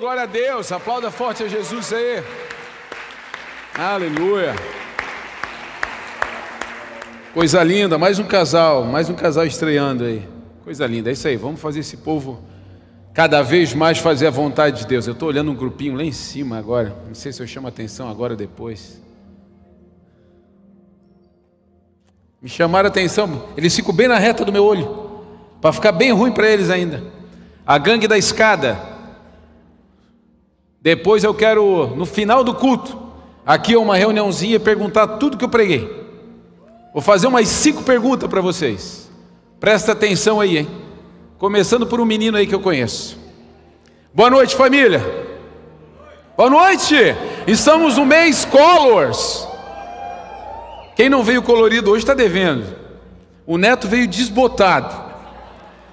[0.00, 0.72] glória a Deus.
[0.72, 2.24] Aplauda forte a Jesus aí.
[3.74, 4.56] Aleluia.
[7.34, 10.26] Coisa linda, mais um casal, mais um casal estreando aí.
[10.64, 11.36] Coisa linda, é isso aí.
[11.36, 12.42] Vamos fazer esse povo
[13.12, 15.06] cada vez mais fazer a vontade de Deus.
[15.06, 16.96] Eu estou olhando um grupinho lá em cima agora.
[17.06, 19.02] Não sei se eu chamo atenção agora ou depois.
[22.40, 23.50] Me chamaram atenção.
[23.54, 25.10] Eles ficam bem na reta do meu olho.
[25.60, 27.04] Para ficar bem ruim para eles ainda.
[27.66, 28.89] A gangue da escada.
[30.82, 32.98] Depois eu quero, no final do culto,
[33.44, 36.00] aqui é uma reuniãozinha, perguntar tudo que eu preguei.
[36.92, 39.10] Vou fazer umas cinco perguntas para vocês.
[39.60, 40.68] Presta atenção aí, hein?
[41.38, 43.18] Começando por um menino aí que eu conheço.
[44.12, 45.00] Boa noite, família.
[46.34, 46.94] Boa noite.
[47.46, 49.46] Estamos no mês Colors.
[50.96, 52.64] Quem não veio colorido hoje está devendo.
[53.46, 55.09] O neto veio desbotado.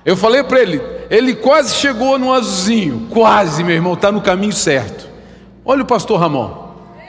[0.08, 3.08] Eu falei para ele, ele quase chegou no azulzinho.
[3.10, 5.06] Quase, meu irmão, está no caminho certo.
[5.66, 6.50] Olha o pastor Ramon.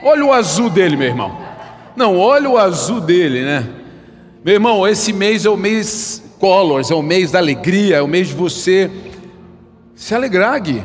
[0.03, 1.39] Olha o azul dele, meu irmão.
[1.95, 3.65] Não, olha o azul dele, né?
[4.43, 8.07] Meu irmão, esse mês é o mês Colors, é o mês da alegria, é o
[8.07, 8.91] mês de você
[9.95, 10.83] se alegrar, Gui.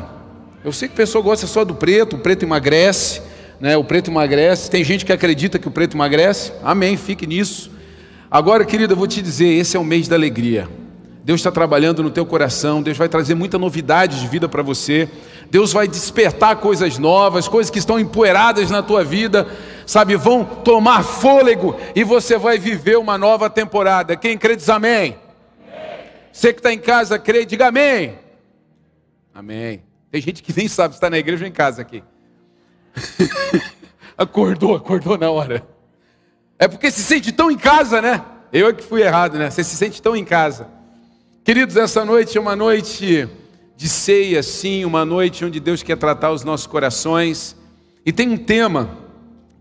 [0.63, 3.21] Eu sei que o pessoal gosta só do preto, o preto emagrece,
[3.59, 3.75] né?
[3.75, 4.71] O preto emagrece.
[4.71, 6.53] Tem gente que acredita que o preto emagrece.
[6.63, 7.69] Amém, fique nisso.
[8.31, 10.84] Agora, querida, eu vou te dizer, esse é o mês da alegria.
[11.25, 15.09] Deus está trabalhando no teu coração, Deus vai trazer muita novidade de vida para você,
[15.49, 19.47] Deus vai despertar coisas novas, coisas que estão empoeiradas na tua vida,
[19.87, 24.15] sabe, vão tomar fôlego e você vai viver uma nova temporada.
[24.15, 25.17] Quem crê diz amém.
[26.31, 28.19] Você que está em casa, crê, diga amém.
[29.33, 29.81] Amém.
[30.11, 32.03] Tem gente que nem sabe se está na igreja ou em casa aqui.
[34.15, 35.65] acordou, acordou na hora.
[36.59, 38.23] É porque se sente tão em casa, né?
[38.53, 39.49] Eu é que fui errado, né?
[39.49, 40.74] Você se sente tão em casa.
[41.45, 43.29] Queridos, essa noite é uma noite
[43.77, 47.55] de ceia, sim, uma noite onde Deus quer tratar os nossos corações.
[48.03, 48.97] E tem um tema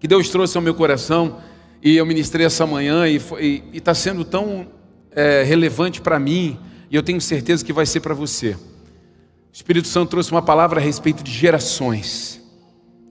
[0.00, 1.42] que Deus trouxe ao meu coração,
[1.82, 4.66] e eu ministrei essa manhã, e está sendo tão
[5.10, 6.58] é, relevante para mim,
[6.90, 8.52] e eu tenho certeza que vai ser para você.
[8.52, 12.40] O Espírito Santo trouxe uma palavra a respeito de gerações.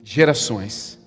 [0.02, 0.98] Gerações.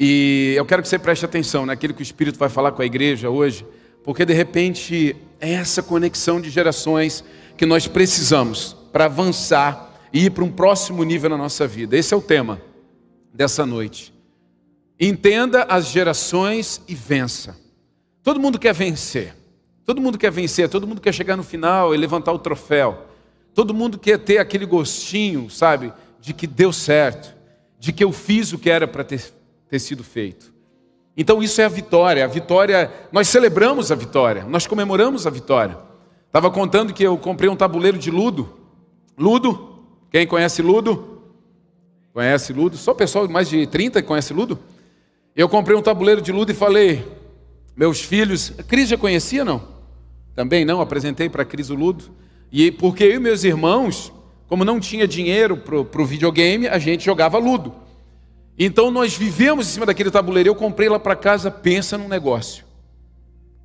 [0.00, 2.86] E eu quero que você preste atenção naquilo que o Espírito vai falar com a
[2.86, 3.66] igreja hoje,
[4.02, 7.24] porque de repente é essa conexão de gerações
[7.56, 11.96] que nós precisamos para avançar e ir para um próximo nível na nossa vida.
[11.96, 12.60] Esse é o tema
[13.32, 14.14] dessa noite.
[14.98, 17.56] Entenda as gerações e vença.
[18.22, 19.34] Todo mundo quer vencer.
[19.86, 23.06] Todo mundo quer vencer, todo mundo quer chegar no final e levantar o troféu.
[23.54, 27.32] Todo mundo quer ter aquele gostinho, sabe, de que deu certo,
[27.78, 29.32] de que eu fiz o que era para ter,
[29.68, 30.52] ter sido feito.
[31.16, 32.24] Então isso é a vitória.
[32.24, 35.78] A vitória, nós celebramos a vitória, nós comemoramos a vitória.
[36.26, 38.52] Estava contando que eu comprei um tabuleiro de ludo.
[39.18, 39.84] Ludo?
[40.10, 41.22] Quem conhece ludo?
[42.12, 42.76] Conhece ludo?
[42.76, 44.58] Só o pessoal mais de 30 que conhece ludo?
[45.34, 47.06] Eu comprei um tabuleiro de ludo e falei,
[47.74, 49.62] meus filhos, a Cris já conhecia não?
[50.34, 52.04] Também não, apresentei para a Cris o ludo.
[52.52, 54.12] E porque eu e meus irmãos,
[54.46, 57.74] como não tinha dinheiro para o videogame, a gente jogava ludo.
[58.58, 60.48] Então nós vivemos em cima daquele tabuleiro.
[60.48, 62.64] Eu comprei lá para casa, pensa num negócio.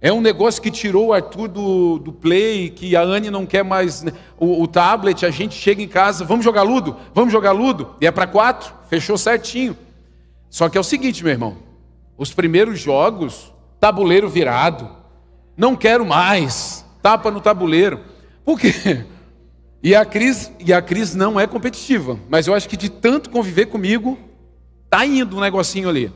[0.03, 3.63] É um negócio que tirou o Arthur do, do play, que a Anne não quer
[3.63, 5.23] mais né, o, o, tablet.
[5.23, 6.97] A gente chega em casa, vamos jogar ludo?
[7.13, 7.95] Vamos jogar ludo?
[8.01, 9.77] E é para quatro, fechou certinho.
[10.49, 11.57] Só que é o seguinte, meu irmão:
[12.17, 14.89] os primeiros jogos, tabuleiro virado,
[15.55, 17.99] não quero mais, tapa no tabuleiro.
[18.43, 19.05] Por quê?
[19.83, 23.31] E a Cris, e a Cris não é competitiva, mas eu acho que de tanto
[23.31, 24.17] conviver comigo,
[24.91, 26.11] Está indo um negocinho ali.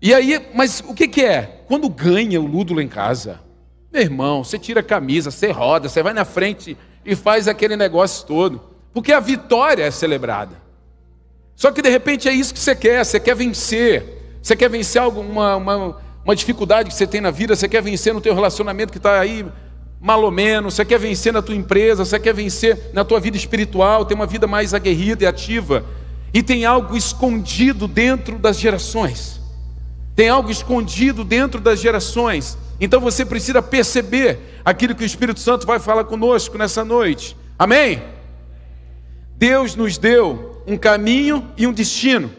[0.00, 1.64] E aí, mas o que, que é?
[1.66, 3.40] Quando ganha o Ludo lá em casa,
[3.92, 7.76] meu irmão, você tira a camisa, você roda, você vai na frente e faz aquele
[7.76, 8.60] negócio todo.
[8.92, 10.54] Porque a vitória é celebrada.
[11.56, 14.38] Só que de repente é isso que você quer, você quer vencer.
[14.40, 18.14] Você quer vencer alguma uma, uma dificuldade que você tem na vida, você quer vencer
[18.14, 19.44] no teu relacionamento que está aí
[20.00, 23.36] mal ou menos, você quer vencer na tua empresa, você quer vencer na tua vida
[23.36, 25.84] espiritual, ter uma vida mais aguerrida e ativa.
[26.34, 29.40] E tem algo escondido dentro das gerações.
[30.16, 32.58] Tem algo escondido dentro das gerações.
[32.80, 37.36] Então você precisa perceber aquilo que o Espírito Santo vai falar conosco nessa noite.
[37.56, 38.02] Amém?
[39.36, 42.30] Deus nos deu um caminho e um destino.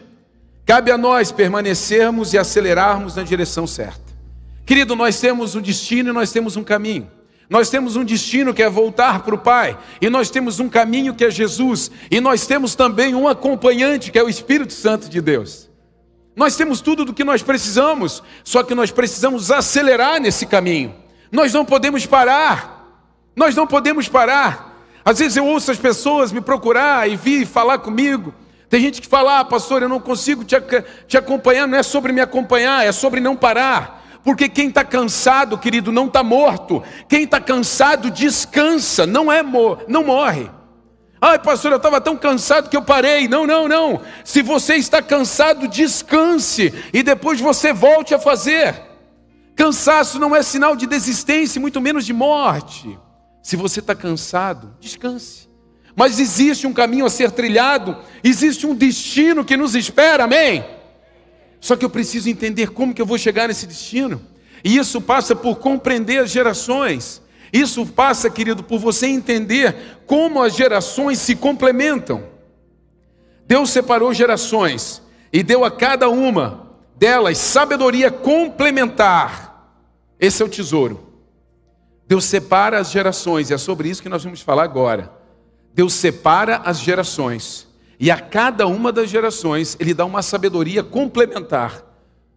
[0.66, 4.14] Cabe a nós permanecermos e acelerarmos na direção certa.
[4.66, 7.08] Querido, nós temos um destino e nós temos um caminho.
[7.48, 11.14] Nós temos um destino que é voltar para o Pai, e nós temos um caminho
[11.14, 15.20] que é Jesus, e nós temos também um acompanhante que é o Espírito Santo de
[15.20, 15.70] Deus.
[16.34, 20.94] Nós temos tudo do que nós precisamos, só que nós precisamos acelerar nesse caminho.
[21.32, 22.76] Nós não podemos parar.
[23.34, 24.76] Nós não podemos parar.
[25.04, 28.34] Às vezes eu ouço as pessoas me procurar e vir falar comigo.
[28.68, 30.56] Tem gente que fala, ah, pastor, eu não consigo te,
[31.06, 34.05] te acompanhar, não é sobre me acompanhar, é sobre não parar.
[34.26, 36.82] Porque quem está cansado, querido, não está morto.
[37.08, 39.40] Quem está cansado descansa, não é
[39.86, 40.50] não morre.
[41.20, 43.28] Ai, pastor, eu estava tão cansado que eu parei.
[43.28, 44.00] Não, não, não.
[44.24, 48.74] Se você está cansado, descanse e depois você volte a fazer.
[49.54, 52.98] Cansaço não é sinal de desistência, muito menos de morte.
[53.40, 55.48] Se você está cansado, descanse.
[55.94, 60.64] Mas existe um caminho a ser trilhado, existe um destino que nos espera, amém?
[61.60, 64.20] Só que eu preciso entender como que eu vou chegar nesse destino.
[64.64, 67.22] E isso passa por compreender as gerações.
[67.52, 72.24] Isso passa, querido, por você entender como as gerações se complementam.
[73.46, 79.72] Deus separou gerações e deu a cada uma delas sabedoria complementar.
[80.18, 81.06] Esse é o tesouro.
[82.08, 85.12] Deus separa as gerações, e é sobre isso que nós vamos falar agora.
[85.74, 87.66] Deus separa as gerações
[87.98, 91.82] e a cada uma das gerações, ele dá uma sabedoria complementar.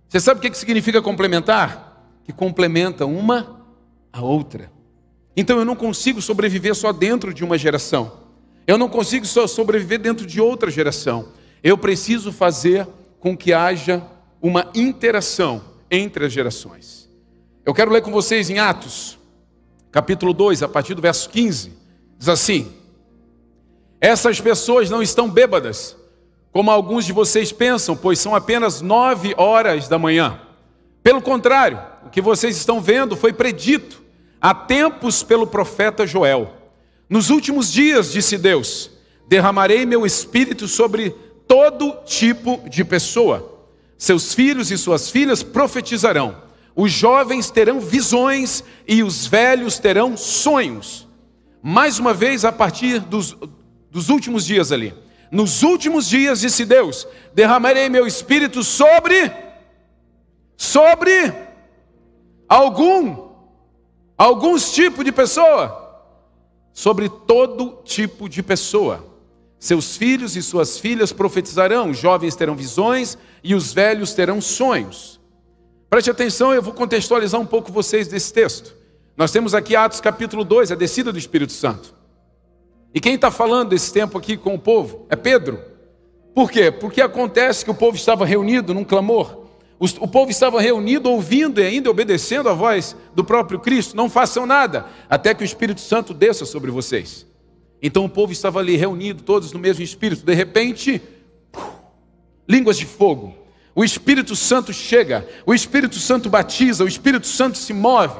[0.08, 2.04] Você sabe o que significa complementar?
[2.24, 3.66] Que complementa uma
[4.12, 4.72] a outra.
[5.36, 8.20] Então eu não consigo sobreviver só dentro de uma geração.
[8.66, 11.30] Eu não consigo só sobreviver dentro de outra geração.
[11.64, 12.88] Eu preciso fazer
[13.20, 14.02] com que haja
[14.42, 15.62] uma interação
[15.92, 17.10] entre as gerações.
[17.66, 19.20] Eu quero ler com vocês em Atos,
[19.92, 21.74] capítulo 2, a partir do verso 15.
[22.18, 22.72] Diz assim:
[24.02, 25.96] essas pessoas não estão bêbadas,
[26.52, 30.40] como alguns de vocês pensam, pois são apenas nove horas da manhã.
[31.04, 34.02] Pelo contrário, o que vocês estão vendo foi predito
[34.42, 36.54] há tempos pelo profeta Joel.
[37.10, 38.92] Nos últimos dias, disse Deus,
[39.28, 41.12] derramarei meu espírito sobre
[41.48, 43.60] todo tipo de pessoa.
[43.98, 46.38] Seus filhos e suas filhas profetizarão,
[46.76, 51.08] os jovens terão visões e os velhos terão sonhos.
[51.62, 53.36] Mais uma vez, a partir dos,
[53.92, 54.94] dos últimos dias ali.
[55.32, 59.32] Nos últimos dias, disse Deus, derramarei meu espírito sobre,
[60.58, 61.34] sobre
[62.48, 63.30] algum,
[64.18, 66.02] alguns tipos de pessoa,
[66.74, 69.06] sobre todo tipo de pessoa.
[69.60, 75.20] Seus filhos e suas filhas profetizarão, jovens terão visões e os velhos terão sonhos.
[75.90, 78.74] Preste atenção, eu vou contextualizar um pouco vocês desse texto.
[79.18, 81.99] Nós temos aqui Atos capítulo 2, a descida do Espírito Santo.
[82.94, 85.60] E quem está falando esse tempo aqui com o povo é Pedro.
[86.34, 86.72] Por quê?
[86.72, 89.48] Porque acontece que o povo estava reunido num clamor.
[89.80, 93.96] O povo estava reunido, ouvindo e ainda obedecendo a voz do próprio Cristo.
[93.96, 97.26] Não façam nada, até que o Espírito Santo desça sobre vocês.
[97.82, 100.26] Então o povo estava ali reunido, todos no mesmo Espírito.
[100.26, 101.02] De repente,
[102.48, 103.34] línguas de fogo.
[103.74, 108.20] O Espírito Santo chega, o Espírito Santo batiza, o Espírito Santo se move.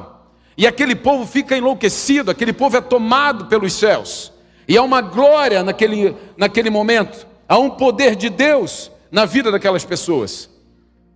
[0.56, 4.32] E aquele povo fica enlouquecido, aquele povo é tomado pelos céus.
[4.70, 9.84] E há uma glória naquele, naquele momento, há um poder de Deus na vida daquelas
[9.84, 10.48] pessoas.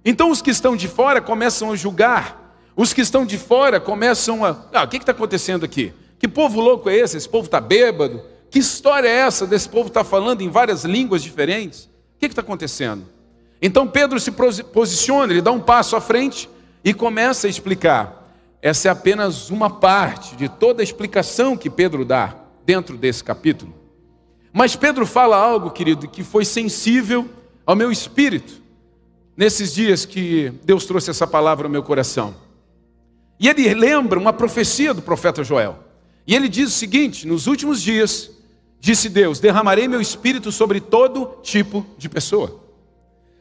[0.05, 4.45] Então os que estão de fora começam a julgar, os que estão de fora começam
[4.45, 4.57] a.
[4.73, 5.93] Ah, o que está acontecendo aqui?
[6.19, 7.17] Que povo louco é esse?
[7.17, 8.25] Esse povo está bêbado?
[8.51, 11.85] Que história é essa desse povo estar tá falando em várias línguas diferentes?
[11.85, 13.07] O que está acontecendo?
[13.63, 16.51] Então Pedro se posiciona, ele dá um passo à frente
[16.83, 18.35] e começa a explicar.
[18.61, 23.75] Essa é apenas uma parte de toda a explicação que Pedro dá dentro desse capítulo.
[24.53, 27.29] Mas Pedro fala algo, querido, que foi sensível
[27.67, 28.63] ao meu espírito
[29.37, 32.37] nesses dias que Deus trouxe essa palavra ao meu coração.
[33.39, 35.79] E ele lembra uma profecia do profeta Joel.
[36.27, 38.31] E ele diz o seguinte: Nos últimos dias,
[38.81, 42.63] disse Deus, derramarei meu espírito sobre todo tipo de pessoa.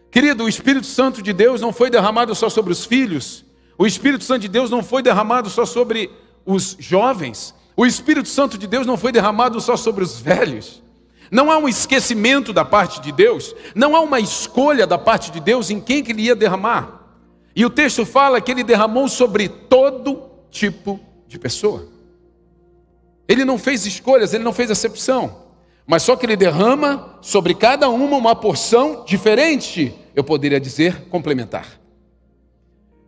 [0.10, 3.44] Querido, o Espírito Santo de Deus não foi derramado só sobre os filhos,
[3.77, 6.12] o Espírito Santo de Deus não foi derramado só sobre
[6.46, 10.82] os jovens, o Espírito Santo de Deus não foi derramado só sobre os velhos.
[11.32, 15.39] Não há um esquecimento da parte de Deus, não há uma escolha da parte de
[15.39, 17.01] Deus em quem que ele ia derramar.
[17.56, 21.88] E o texto fala que ele derramou sobre todo tipo de pessoa.
[23.27, 25.44] Ele não fez escolhas, ele não fez acepção,
[25.88, 31.83] mas só que ele derrama sobre cada uma uma porção diferente, eu poderia dizer complementar.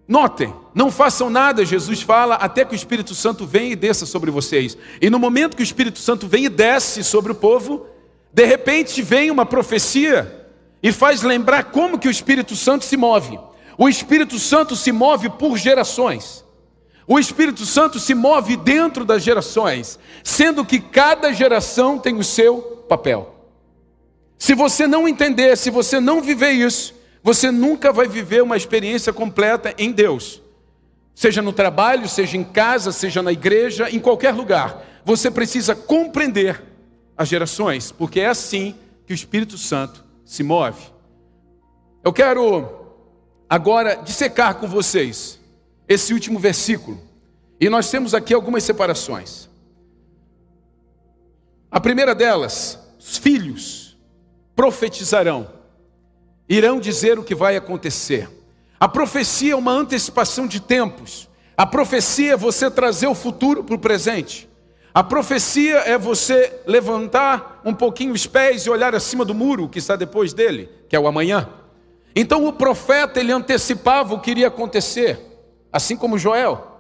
[0.08, 4.30] Notem, não façam nada, Jesus fala, até que o Espírito Santo venha e desça sobre
[4.30, 4.78] vocês.
[5.02, 7.88] E no momento que o Espírito Santo vem e desce sobre o povo,
[8.32, 10.48] de repente vem uma profecia
[10.82, 13.40] e faz lembrar como que o Espírito Santo se move.
[13.78, 16.46] O Espírito Santo se move por gerações.
[17.08, 22.86] O Espírito Santo se move dentro das gerações, sendo que cada geração tem o seu
[22.88, 23.36] papel.
[24.38, 26.95] Se você não entender, se você não viver isso,
[27.26, 30.44] você nunca vai viver uma experiência completa em Deus.
[31.16, 34.86] Seja no trabalho, seja em casa, seja na igreja, em qualquer lugar.
[35.04, 36.62] Você precisa compreender
[37.18, 38.76] as gerações, porque é assim
[39.08, 40.80] que o Espírito Santo se move.
[42.04, 42.94] Eu quero
[43.50, 45.40] agora dissecar com vocês
[45.88, 47.02] esse último versículo.
[47.60, 49.50] E nós temos aqui algumas separações.
[51.72, 53.98] A primeira delas, os filhos
[54.56, 55.55] profetizarão,
[56.48, 58.30] irão dizer o que vai acontecer.
[58.80, 61.30] A profecia é uma antecipação de tempos.
[61.58, 64.50] A profecia é você trazer o futuro para o presente.
[64.94, 69.80] A profecia é você levantar um pouquinho os pés e olhar acima do muro que
[69.80, 71.50] está depois dele, que é o amanhã.
[72.16, 75.20] Então o profeta ele antecipava o que iria acontecer,
[75.72, 76.80] assim como Joel.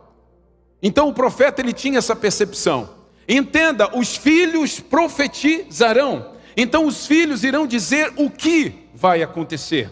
[0.81, 2.89] Então o profeta ele tinha essa percepção.
[3.27, 6.34] Entenda, os filhos profetizarão.
[6.55, 9.92] Então os filhos irão dizer o que vai acontecer.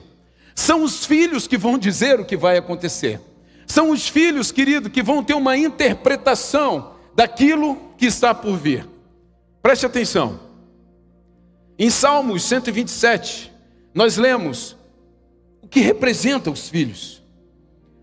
[0.56, 3.22] São os filhos que vão dizer o que vai acontecer.
[3.68, 8.88] São os filhos, querido, que vão ter uma interpretação daquilo que está por vir.
[9.62, 10.40] Preste atenção.
[11.78, 13.54] Em Salmos 127,
[13.94, 14.76] nós lemos
[15.62, 17.22] o que representa os filhos.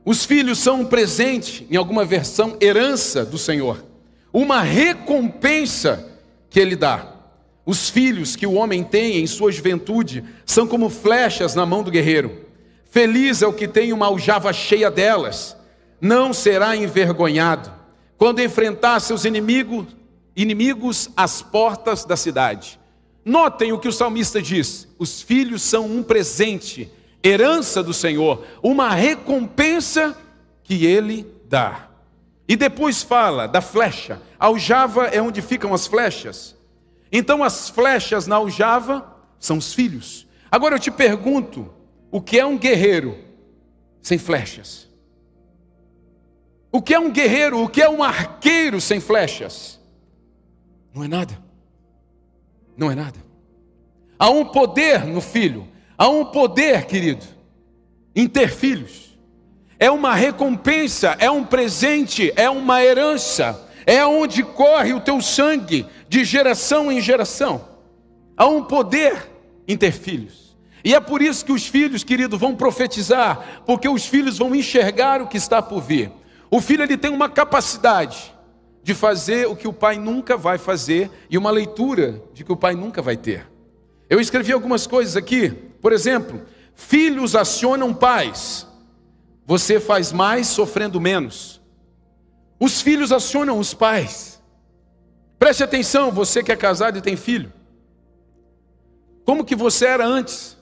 [0.05, 3.85] Os filhos são um presente, em alguma versão, herança do Senhor,
[4.33, 6.09] uma recompensa
[6.49, 7.10] que Ele dá.
[7.65, 11.91] Os filhos que o homem tem em sua juventude são como flechas na mão do
[11.91, 12.47] guerreiro.
[12.91, 15.57] Feliz é o que tem uma aljava cheia delas,
[16.01, 17.81] não será envergonhado
[18.21, 19.87] quando enfrentar seus inimigos,
[20.37, 22.79] inimigos às portas da cidade.
[23.25, 26.93] Notem o que o salmista diz: os filhos são um presente,
[27.25, 30.17] herança do Senhor, uma recompensa
[30.63, 31.89] que ele dá.
[32.47, 34.21] E depois fala da flecha.
[34.39, 36.55] Aljava é onde ficam as flechas.
[37.13, 40.27] Então as flechas na aljava são os filhos.
[40.51, 41.73] Agora eu te pergunto,
[42.11, 43.19] o que é um guerreiro
[44.01, 44.89] sem flechas?
[46.73, 47.63] O que é um guerreiro?
[47.63, 49.81] O que é um arqueiro sem flechas?
[50.95, 51.37] Não é nada.
[52.77, 53.19] Não é nada.
[54.19, 55.67] Há um poder no filho.
[55.99, 57.25] Há um poder, querido,
[58.15, 59.19] em ter filhos.
[59.79, 63.69] É uma recompensa, é um presente, é uma herança.
[63.87, 67.69] É onde corre o teu sangue de geração em geração.
[68.37, 69.31] Há um poder
[69.69, 70.57] em ter filhos.
[70.85, 75.23] E é por isso que os filhos, querido, vão profetizar, porque os filhos vão enxergar
[75.23, 76.11] o que está por vir.
[76.51, 78.35] O filho ele tem uma capacidade
[78.83, 82.57] de fazer o que o pai nunca vai fazer e uma leitura de que o
[82.57, 83.47] pai nunca vai ter.
[84.09, 85.51] Eu escrevi algumas coisas aqui,
[85.81, 86.43] por exemplo,
[86.75, 88.67] filhos acionam pais.
[89.47, 91.61] Você faz mais sofrendo menos.
[92.59, 94.30] Os filhos acionam os pais.
[95.41, 97.51] Preste atenção, você que é casado e tem filho.
[99.25, 100.55] Como que você era antes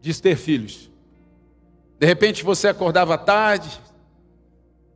[0.00, 0.90] de ter filhos?
[2.00, 3.80] De repente você acordava tarde,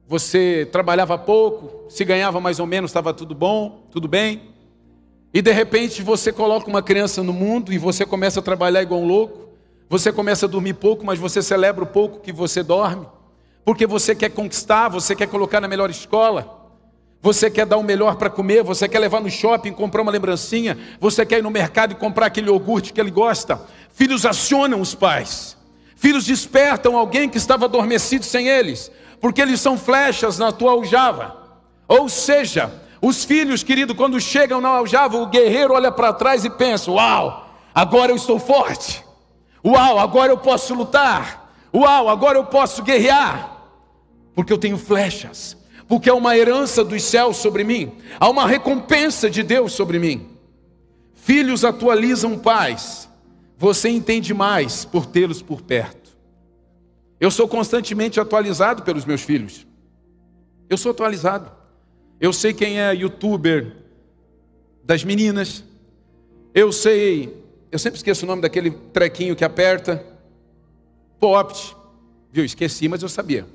[0.08, 4.42] você trabalhava pouco, se ganhava mais ou menos, estava tudo bom, tudo bem.
[5.32, 9.02] E de repente você coloca uma criança no mundo e você começa a trabalhar igual
[9.02, 9.50] um louco.
[9.88, 13.06] Você começa a dormir pouco, mas você celebra o pouco que você dorme.
[13.64, 16.62] Porque você quer conquistar, você quer colocar na melhor escola.
[17.22, 20.76] Você quer dar o melhor para comer, você quer levar no shopping, comprar uma lembrancinha,
[21.00, 23.60] você quer ir no mercado e comprar aquele iogurte que ele gosta.
[23.94, 25.56] Filhos acionam os pais.
[25.94, 28.90] Filhos despertam alguém que estava adormecido sem eles
[29.22, 31.36] porque eles são flechas na tua aljava.
[31.86, 36.50] Ou seja, os filhos, querido, quando chegam na aljava, o guerreiro olha para trás e
[36.50, 39.04] pensa: Uau, agora eu estou forte.
[39.64, 41.54] Uau, agora eu posso lutar.
[41.72, 43.58] Uau, agora eu posso guerrear.
[44.34, 45.56] Porque eu tenho flechas.
[45.92, 47.92] Porque há uma herança dos céus sobre mim.
[48.18, 50.26] Há uma recompensa de Deus sobre mim.
[51.12, 53.11] Filhos atualizam pais.
[53.58, 56.16] Você entende mais por tê-los por perto.
[57.20, 59.66] Eu sou constantemente atualizado pelos meus filhos.
[60.66, 61.52] Eu sou atualizado.
[62.18, 63.76] Eu sei quem é youtuber
[64.82, 65.62] das meninas.
[66.54, 67.37] Eu sei,
[67.70, 70.02] eu sempre esqueço o nome daquele trequinho que aperta.
[71.20, 71.76] Popt.
[72.32, 72.46] Viu?
[72.46, 73.46] Esqueci, mas eu sabia.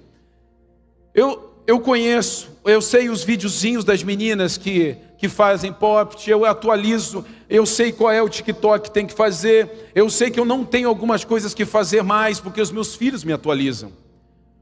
[1.15, 7.25] Eu, eu conheço, eu sei os videozinhos das meninas que que fazem pop, eu atualizo,
[7.49, 10.63] eu sei qual é o TikTok que tem que fazer, eu sei que eu não
[10.63, 13.91] tenho algumas coisas que fazer mais, porque os meus filhos me atualizam.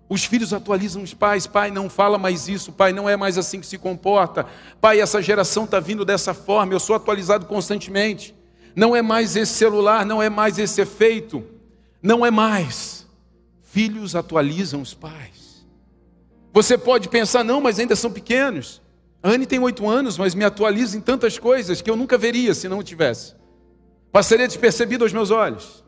[0.07, 3.59] Os filhos atualizam os pais, pai, não fala mais isso, pai, não é mais assim
[3.59, 4.45] que se comporta,
[4.79, 8.33] pai, essa geração está vindo dessa forma, eu sou atualizado constantemente.
[8.75, 11.43] Não é mais esse celular, não é mais esse efeito,
[12.01, 13.05] não é mais.
[13.62, 15.45] Filhos atualizam os pais.
[16.55, 18.81] Você pode pensar, não, mas ainda são pequenos.
[19.21, 22.53] A Anne tem oito anos, mas me atualiza em tantas coisas que eu nunca veria
[22.53, 23.35] se não tivesse.
[24.09, 25.83] Passaria despercebido aos meus olhos.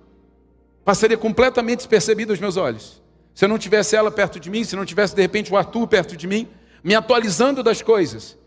[0.84, 3.02] Passaria completamente despercebido aos meus olhos.
[3.34, 5.88] Se eu não tivesse ela perto de mim, se não tivesse de repente o Arthur
[5.88, 6.50] perto de mim,
[6.84, 8.38] me atualizando das coisas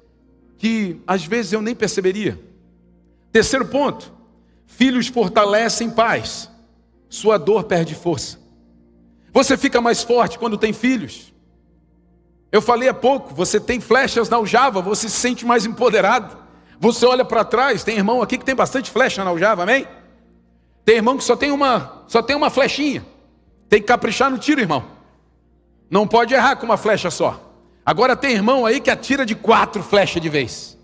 [0.58, 2.38] que às vezes eu nem perceberia.
[3.32, 4.12] Terceiro ponto:
[4.66, 6.50] filhos fortalecem pais,
[7.08, 8.38] sua dor perde força.
[9.32, 11.30] Você fica mais forte quando tem filhos.
[12.52, 16.37] Eu falei há pouco, você tem flechas na aljava, você se sente mais empoderado.
[16.80, 19.87] Você olha para trás, tem irmão aqui que tem bastante flecha na aljava, amém?
[20.85, 23.04] Tem irmão que só tem uma, só tem uma flechinha.
[23.69, 24.85] Tem que caprichar no tiro, irmão.
[25.88, 27.52] Não pode errar com uma flecha só.
[27.85, 30.78] Agora tem irmão aí que atira de quatro flechas de vez.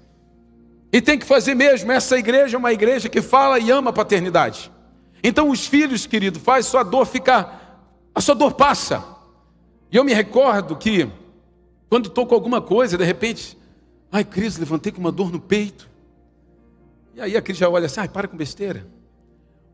[0.93, 1.91] E tem que fazer mesmo.
[1.91, 4.71] Essa igreja é uma igreja que fala e ama a paternidade.
[5.23, 7.81] Então os filhos, querido, faz sua dor ficar,
[8.15, 9.05] a sua dor passa.
[9.91, 11.09] E eu me recordo que
[11.89, 13.57] quando estou com alguma coisa, de repente,
[14.11, 15.89] ai, Cris, levantei com uma dor no peito.
[17.15, 18.87] E aí a Cris já olha assim, ai, para com besteira.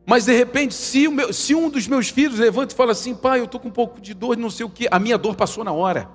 [0.05, 3.41] Mas de repente, se, meu, se, um dos meus filhos levanta e fala assim, pai,
[3.41, 5.65] eu estou com um pouco de dor, não sei o que, a minha dor passou
[5.65, 6.09] na hora.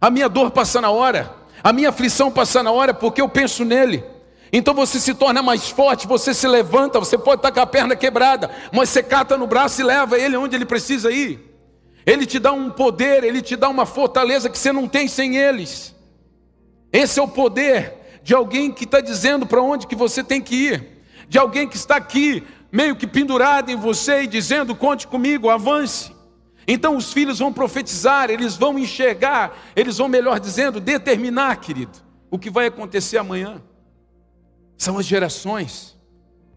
[0.00, 1.34] A minha dor passa na hora.
[1.62, 4.04] A minha aflição passa na hora porque eu penso nele.
[4.52, 7.94] Então você se torna mais forte, você se levanta, você pode estar com a perna
[7.94, 11.47] quebrada, mas você cata no braço e leva ele onde ele precisa ir.
[12.06, 15.36] Ele te dá um poder, ele te dá uma fortaleza que você não tem sem
[15.36, 15.94] eles.
[16.92, 20.54] Esse é o poder de alguém que está dizendo para onde que você tem que
[20.54, 25.50] ir, de alguém que está aqui meio que pendurado em você e dizendo: conte comigo,
[25.50, 26.12] avance.
[26.66, 31.98] Então os filhos vão profetizar, eles vão enxergar, eles vão, melhor dizendo, determinar, querido,
[32.30, 33.62] o que vai acontecer amanhã.
[34.76, 35.96] São as gerações,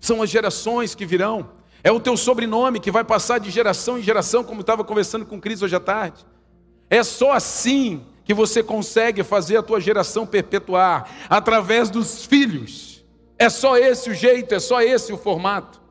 [0.01, 1.60] são as gerações que virão.
[1.83, 5.39] É o teu sobrenome que vai passar de geração em geração, como estava conversando com
[5.39, 6.25] Cris hoje à tarde.
[6.89, 13.03] É só assim que você consegue fazer a tua geração perpetuar, através dos filhos.
[13.37, 15.81] É só esse o jeito, é só esse o formato.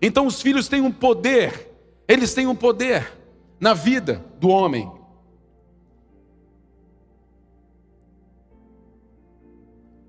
[0.00, 1.74] Então os filhos têm um poder,
[2.06, 3.12] eles têm um poder
[3.58, 4.90] na vida do homem.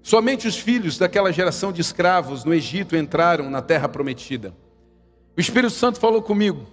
[0.01, 4.53] Somente os filhos daquela geração de escravos no Egito entraram na terra prometida.
[5.39, 6.67] O Espírito Santo falou comigo.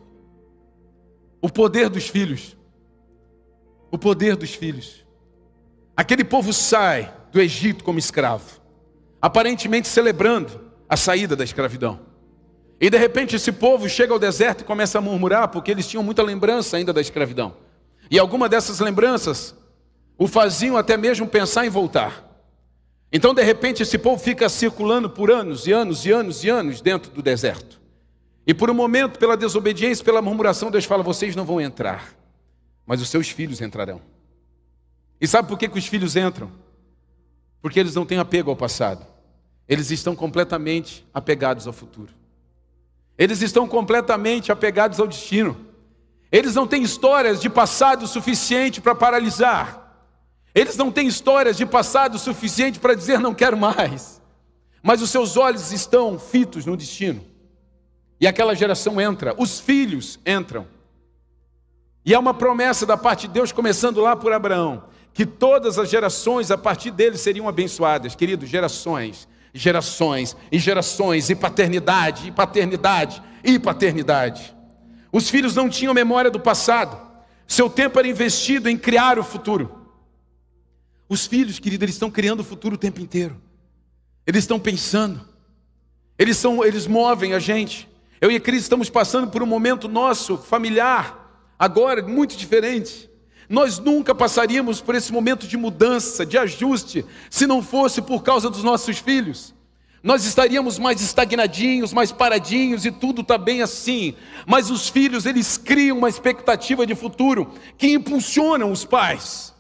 [1.41, 2.57] O poder dos filhos.
[3.93, 5.07] O poder dos filhos.
[5.97, 8.61] Aquele povo sai do Egito como escravo,
[9.23, 12.01] aparentemente celebrando a saída da escravidão.
[12.81, 16.03] E de repente esse povo chega ao deserto e começa a murmurar, porque eles tinham
[16.03, 17.57] muita lembrança ainda da escravidão.
[18.11, 19.55] E alguma dessas lembranças
[20.19, 22.45] o faziam até mesmo pensar em voltar.
[23.13, 26.81] Então, de repente, esse povo fica circulando por anos e anos e anos e anos
[26.81, 27.86] dentro do deserto.
[28.47, 32.15] E por um momento, pela desobediência, pela murmuração, Deus fala: vocês não vão entrar,
[32.87, 34.01] mas os seus filhos entrarão.
[35.21, 36.53] E sabe por que, que os filhos entram?
[37.61, 39.05] Porque eles não têm apego ao passado,
[39.69, 42.13] eles estão completamente apegados ao futuro.
[43.19, 45.57] Eles estão completamente apegados ao destino.
[46.31, 50.05] Eles não têm histórias de passado suficiente para paralisar.
[50.55, 54.21] Eles não têm histórias de passado suficiente para dizer não quero mais.
[54.83, 57.25] Mas os seus olhos estão fitos no destino.
[58.21, 60.67] E aquela geração entra, os filhos entram.
[62.05, 65.89] E é uma promessa da parte de Deus, começando lá por Abraão, que todas as
[65.89, 68.15] gerações a partir dele seriam abençoadas.
[68.15, 74.55] Queridos, gerações gerações e gerações, e paternidade, e paternidade, e paternidade.
[75.11, 77.01] Os filhos não tinham memória do passado,
[77.47, 79.87] seu tempo era investido em criar o futuro.
[81.09, 83.41] Os filhos, querido, eles estão criando o futuro o tempo inteiro,
[84.27, 85.27] eles estão pensando,
[86.19, 87.89] eles, são, eles movem a gente.
[88.21, 93.11] Eu e a Cris estamos passando por um momento nosso familiar, agora muito diferente.
[93.49, 98.51] Nós nunca passaríamos por esse momento de mudança, de ajuste, se não fosse por causa
[98.51, 99.55] dos nossos filhos.
[100.03, 104.15] Nós estaríamos mais estagnadinhos, mais paradinhos e tudo está bem assim.
[104.47, 109.55] Mas os filhos, eles criam uma expectativa de futuro que impulsionam os pais.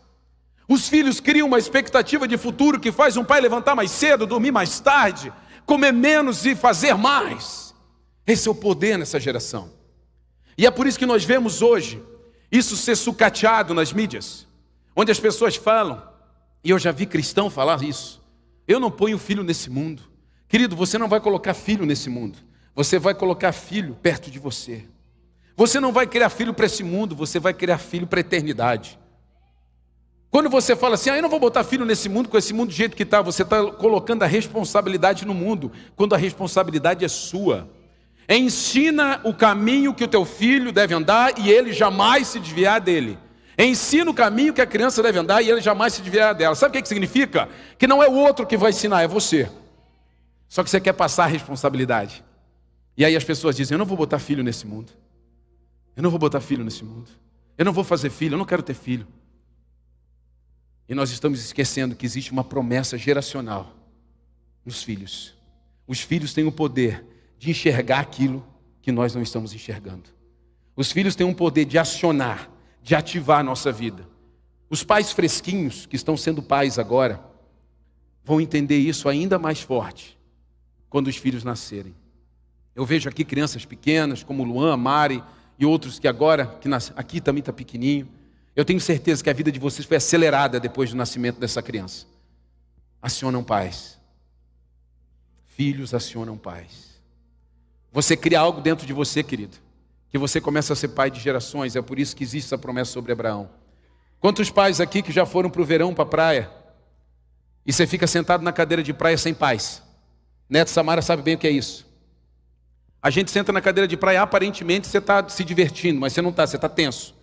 [0.68, 4.50] Os filhos criam uma expectativa de futuro que faz um pai levantar mais cedo, dormir
[4.50, 5.32] mais tarde,
[5.64, 7.65] comer menos e fazer mais.
[8.26, 9.70] Esse é o poder nessa geração.
[10.58, 12.02] E é por isso que nós vemos hoje
[12.50, 14.46] isso ser sucateado nas mídias,
[14.94, 16.02] onde as pessoas falam,
[16.62, 18.22] e eu já vi cristão falar isso:
[18.66, 20.02] eu não ponho filho nesse mundo.
[20.48, 22.38] Querido, você não vai colocar filho nesse mundo,
[22.74, 24.84] você vai colocar filho perto de você.
[25.56, 28.98] Você não vai criar filho para esse mundo, você vai criar filho para a eternidade.
[30.30, 32.68] Quando você fala assim, ah, eu não vou botar filho nesse mundo, com esse mundo
[32.68, 37.08] do jeito que está, você está colocando a responsabilidade no mundo, quando a responsabilidade é
[37.08, 37.66] sua.
[38.28, 43.18] Ensina o caminho que o teu filho deve andar e ele jamais se desviar dele.
[43.58, 46.54] Ensina o caminho que a criança deve andar e ele jamais se desviar dela.
[46.54, 47.48] Sabe o que significa?
[47.78, 49.50] Que não é o outro que vai ensinar, é você.
[50.48, 52.22] Só que você quer passar a responsabilidade.
[52.96, 54.92] E aí as pessoas dizem: Eu não vou botar filho nesse mundo.
[55.96, 57.10] Eu não vou botar filho nesse mundo.
[57.56, 59.06] Eu não vou fazer filho, eu não quero ter filho.
[60.88, 63.74] E nós estamos esquecendo que existe uma promessa geracional
[64.64, 65.34] nos filhos.
[65.86, 67.04] Os filhos têm o poder
[67.38, 68.46] de enxergar aquilo
[68.80, 70.10] que nós não estamos enxergando.
[70.76, 72.50] Os filhos têm um poder de acionar,
[72.82, 74.06] de ativar a nossa vida.
[74.68, 77.20] Os pais fresquinhos, que estão sendo pais agora,
[78.22, 80.18] vão entender isso ainda mais forte
[80.88, 81.94] quando os filhos nascerem.
[82.74, 85.22] Eu vejo aqui crianças pequenas, como Luan, Mari
[85.58, 86.92] e outros que agora, que nas...
[86.96, 88.08] aqui também está pequenininho.
[88.54, 92.06] Eu tenho certeza que a vida de vocês foi acelerada depois do nascimento dessa criança.
[93.00, 93.98] Acionam pais.
[95.46, 96.95] Filhos acionam pais.
[97.96, 99.56] Você cria algo dentro de você, querido,
[100.10, 101.76] que você começa a ser pai de gerações.
[101.76, 103.48] É por isso que existe essa promessa sobre Abraão.
[104.20, 106.50] Quantos pais aqui que já foram para o verão, para a praia,
[107.64, 109.82] e você fica sentado na cadeira de praia sem paz?
[110.46, 111.86] Neto Samara sabe bem o que é isso.
[113.00, 116.28] A gente senta na cadeira de praia, aparentemente você está se divertindo, mas você não
[116.28, 117.14] está, você está tenso.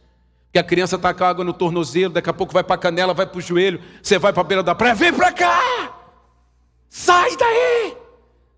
[0.46, 3.14] Porque a criança está com água no tornozelo, daqui a pouco vai para a canela,
[3.14, 6.00] vai para o joelho, você vai para a beira da praia, vem para cá!
[6.90, 8.03] Sai daí!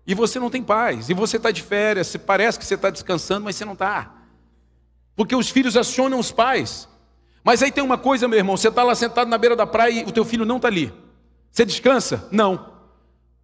[0.06, 3.44] E você não tem paz, e você está de férias, parece que você está descansando,
[3.44, 4.12] mas você não está.
[5.16, 6.88] Porque os filhos acionam os pais.
[7.42, 10.02] Mas aí tem uma coisa, meu irmão, você está lá sentado na beira da praia
[10.02, 10.92] e o teu filho não está ali.
[11.50, 12.28] Você descansa?
[12.30, 12.72] Não.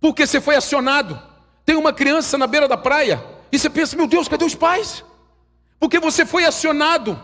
[0.01, 1.21] Porque você foi acionado.
[1.65, 5.05] Tem uma criança na beira da praia e você pensa, meu Deus, cadê os pais?
[5.81, 7.21] Porque você foi acionado.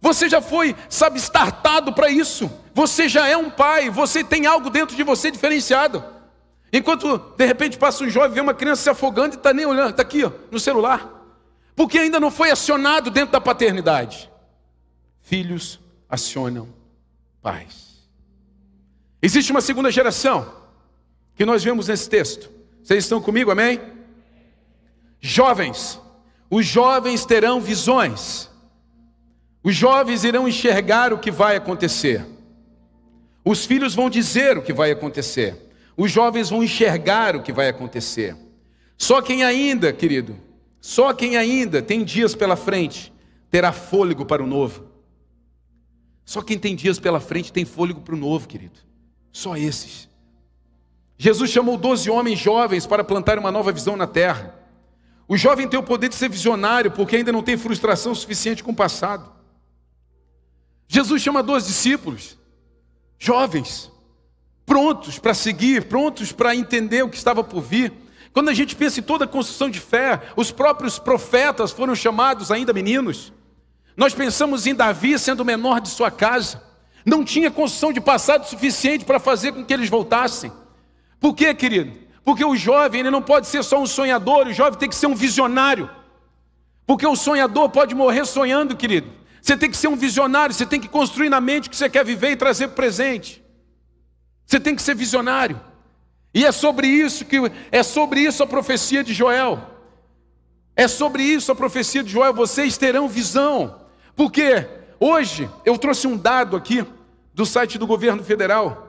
[0.00, 2.50] Você já foi, sabe, startado para isso.
[2.74, 6.04] Você já é um pai, você tem algo dentro de você diferenciado.
[6.72, 9.90] Enquanto de repente passa um jovem, vê uma criança se afogando e está nem olhando,
[9.90, 11.12] está aqui ó, no celular.
[11.74, 14.30] Porque ainda não foi acionado dentro da paternidade.
[15.20, 16.68] Filhos acionam
[17.42, 18.08] pais.
[19.20, 20.52] Existe uma segunda geração
[21.34, 22.50] que nós vemos nesse texto.
[22.82, 23.80] Vocês estão comigo, amém?
[25.20, 26.00] Jovens.
[26.50, 28.48] Os jovens terão visões.
[29.62, 32.24] Os jovens irão enxergar o que vai acontecer.
[33.44, 35.65] Os filhos vão dizer o que vai acontecer.
[35.96, 38.36] Os jovens vão enxergar o que vai acontecer.
[38.98, 40.36] Só quem ainda, querido,
[40.80, 43.12] só quem ainda tem dias pela frente
[43.50, 44.86] terá fôlego para o novo.
[46.24, 48.80] Só quem tem dias pela frente tem fôlego para o novo, querido.
[49.32, 50.08] Só esses.
[51.16, 54.54] Jesus chamou doze homens jovens para plantar uma nova visão na terra.
[55.28, 58.72] O jovem tem o poder de ser visionário porque ainda não tem frustração suficiente com
[58.72, 59.32] o passado.
[60.86, 62.38] Jesus chama dois discípulos,
[63.18, 63.90] jovens,
[64.66, 67.92] prontos para seguir, prontos para entender o que estava por vir.
[68.32, 72.50] Quando a gente pensa em toda a construção de fé, os próprios profetas foram chamados
[72.50, 73.32] ainda meninos.
[73.96, 76.62] Nós pensamos em Davi sendo o menor de sua casa.
[77.04, 80.52] Não tinha construção de passado suficiente para fazer com que eles voltassem.
[81.18, 81.96] Por quê, querido?
[82.24, 85.06] Porque o jovem ele não pode ser só um sonhador, o jovem tem que ser
[85.06, 85.88] um visionário.
[86.84, 89.08] Porque o sonhador pode morrer sonhando, querido.
[89.40, 91.88] Você tem que ser um visionário, você tem que construir na mente o que você
[91.88, 93.45] quer viver e trazer presente.
[94.46, 95.60] Você tem que ser visionário.
[96.32, 97.36] E é sobre isso que
[97.72, 99.76] é sobre isso a profecia de Joel.
[100.76, 103.80] É sobre isso a profecia de Joel, vocês terão visão.
[104.14, 104.68] Porque
[105.00, 106.84] hoje eu trouxe um dado aqui
[107.32, 108.82] do site do governo federal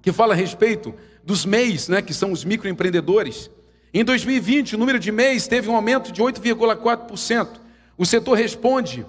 [0.00, 3.50] que fala a respeito dos MEIs, né, que são os microempreendedores.
[3.92, 7.60] Em 2020, o número de MEIs teve um aumento de 8,4%.
[7.96, 9.04] O setor responde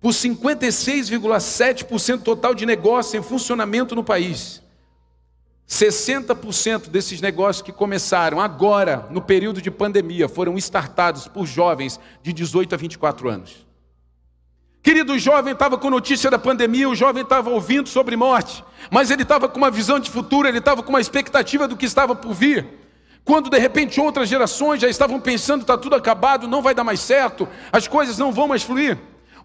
[0.00, 4.62] por 56,7% total de negócio em funcionamento no país.
[5.68, 12.32] 60% desses negócios que começaram agora, no período de pandemia, foram startados por jovens de
[12.32, 13.66] 18 a 24 anos.
[14.82, 19.10] Querido, o jovem estava com notícia da pandemia, o jovem estava ouvindo sobre morte, mas
[19.10, 22.16] ele estava com uma visão de futuro, ele estava com uma expectativa do que estava
[22.16, 22.66] por vir.
[23.22, 27.00] Quando de repente outras gerações já estavam pensando, está tudo acabado, não vai dar mais
[27.00, 28.96] certo, as coisas não vão mais fluir.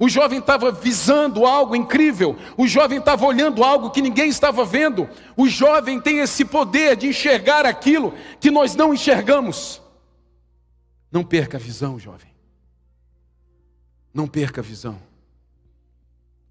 [0.04, 5.08] O jovem estava visando algo incrível, o jovem estava olhando algo que ninguém estava vendo.
[5.38, 9.82] O jovem tem esse poder de enxergar aquilo que nós não enxergamos.
[11.10, 12.28] Não perca a visão, jovem.
[14.14, 15.02] Não perca a visão.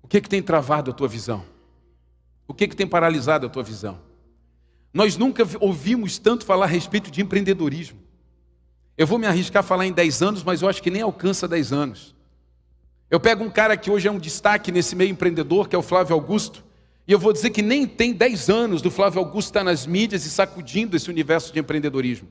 [0.01, 1.45] O que, que tem travado a tua visão?
[2.49, 4.01] O que, que tem paralisado a tua visão?
[4.95, 8.01] Nós nunca ouvimos tanto falar a respeito de empreendedorismo.
[8.97, 11.47] Eu vou me arriscar a falar em 10 anos, mas eu acho que nem alcança
[11.47, 12.22] 10 anos.
[13.13, 15.83] Eu pego um cara que hoje é um destaque nesse meio empreendedor, que é o
[15.83, 16.65] Flávio Augusto,
[17.07, 20.25] e eu vou dizer que nem tem 10 anos do Flávio Augusto estar nas mídias
[20.25, 22.27] e sacudindo esse universo de empreendedorismo.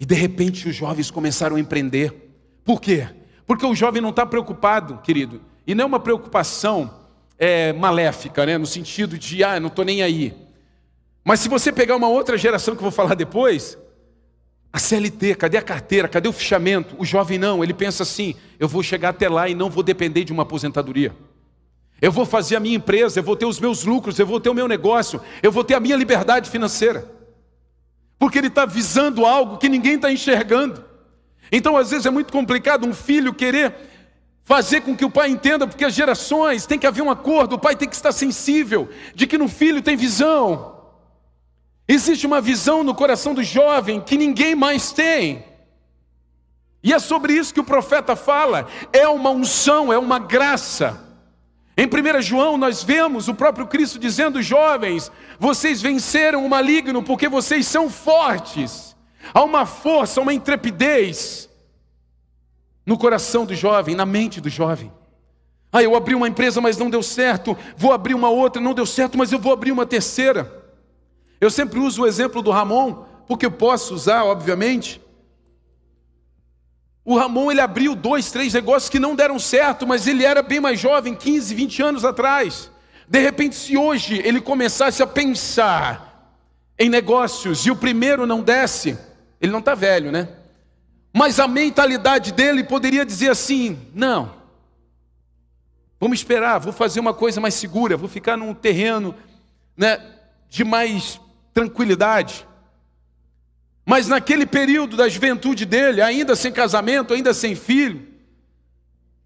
[0.00, 2.32] E de repente os jovens começaram a empreender.
[2.64, 3.06] Por quê?
[3.46, 6.98] Porque o jovem não está preocupado, querido, e não é uma preocupação
[7.38, 8.56] é, maléfica, né?
[8.56, 10.34] no sentido de, ah, não estou nem aí.
[11.22, 13.76] Mas se você pegar uma outra geração que eu vou falar depois,
[14.72, 16.08] a CLT, cadê a carteira?
[16.08, 16.94] Cadê o fichamento?
[16.98, 20.24] O jovem não, ele pensa assim: eu vou chegar até lá e não vou depender
[20.24, 21.14] de uma aposentadoria.
[22.00, 24.48] Eu vou fazer a minha empresa, eu vou ter os meus lucros, eu vou ter
[24.48, 27.10] o meu negócio, eu vou ter a minha liberdade financeira.
[28.18, 30.84] porque ele está visando algo que ninguém está enxergando.
[31.50, 33.74] Então, às vezes, é muito complicado um filho querer
[34.44, 37.58] fazer com que o pai entenda, porque as gerações tem que haver um acordo, o
[37.58, 40.69] pai tem que estar sensível de que no filho tem visão.
[41.92, 45.44] Existe uma visão no coração do jovem que ninguém mais tem.
[46.84, 48.68] E é sobre isso que o profeta fala.
[48.92, 51.04] É uma unção, é uma graça.
[51.76, 57.28] Em 1 João, nós vemos o próprio Cristo dizendo: jovens, vocês venceram o maligno porque
[57.28, 58.94] vocês são fortes.
[59.34, 61.50] Há uma força, uma intrepidez
[62.86, 64.92] no coração do jovem, na mente do jovem.
[65.72, 67.58] Ah, eu abri uma empresa, mas não deu certo.
[67.76, 70.59] Vou abrir uma outra, não deu certo, mas eu vou abrir uma terceira.
[71.40, 75.00] Eu sempre uso o exemplo do Ramon, porque eu posso usar, obviamente.
[77.04, 80.60] O Ramon ele abriu dois, três negócios que não deram certo, mas ele era bem
[80.60, 82.70] mais jovem, 15, 20 anos atrás.
[83.08, 86.36] De repente, se hoje ele começasse a pensar
[86.78, 88.98] em negócios e o primeiro não desse,
[89.40, 90.28] ele não está velho, né?
[91.12, 94.32] Mas a mentalidade dele poderia dizer assim: não,
[95.98, 99.14] vamos esperar, vou fazer uma coisa mais segura, vou ficar num terreno
[99.76, 100.00] né,
[100.48, 101.20] de mais
[101.60, 102.46] tranquilidade.
[103.84, 108.06] Mas naquele período da juventude dele, ainda sem casamento, ainda sem filho,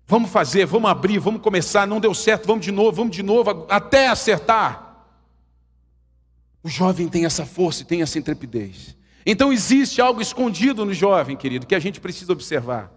[0.07, 3.67] vamos fazer, vamos abrir, vamos começar, não deu certo, vamos de novo, vamos de novo,
[3.69, 5.07] até acertar.
[6.63, 8.97] O jovem tem essa força e tem essa intrepidez.
[9.27, 12.91] Então existe algo escondido no jovem, querido, que a gente precisa observar.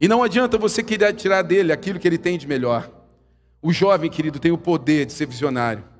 [0.00, 2.90] E não adianta você querer tirar dele aquilo que ele tem de melhor.
[3.62, 5.93] O jovem, querido, tem o poder de ser visionário.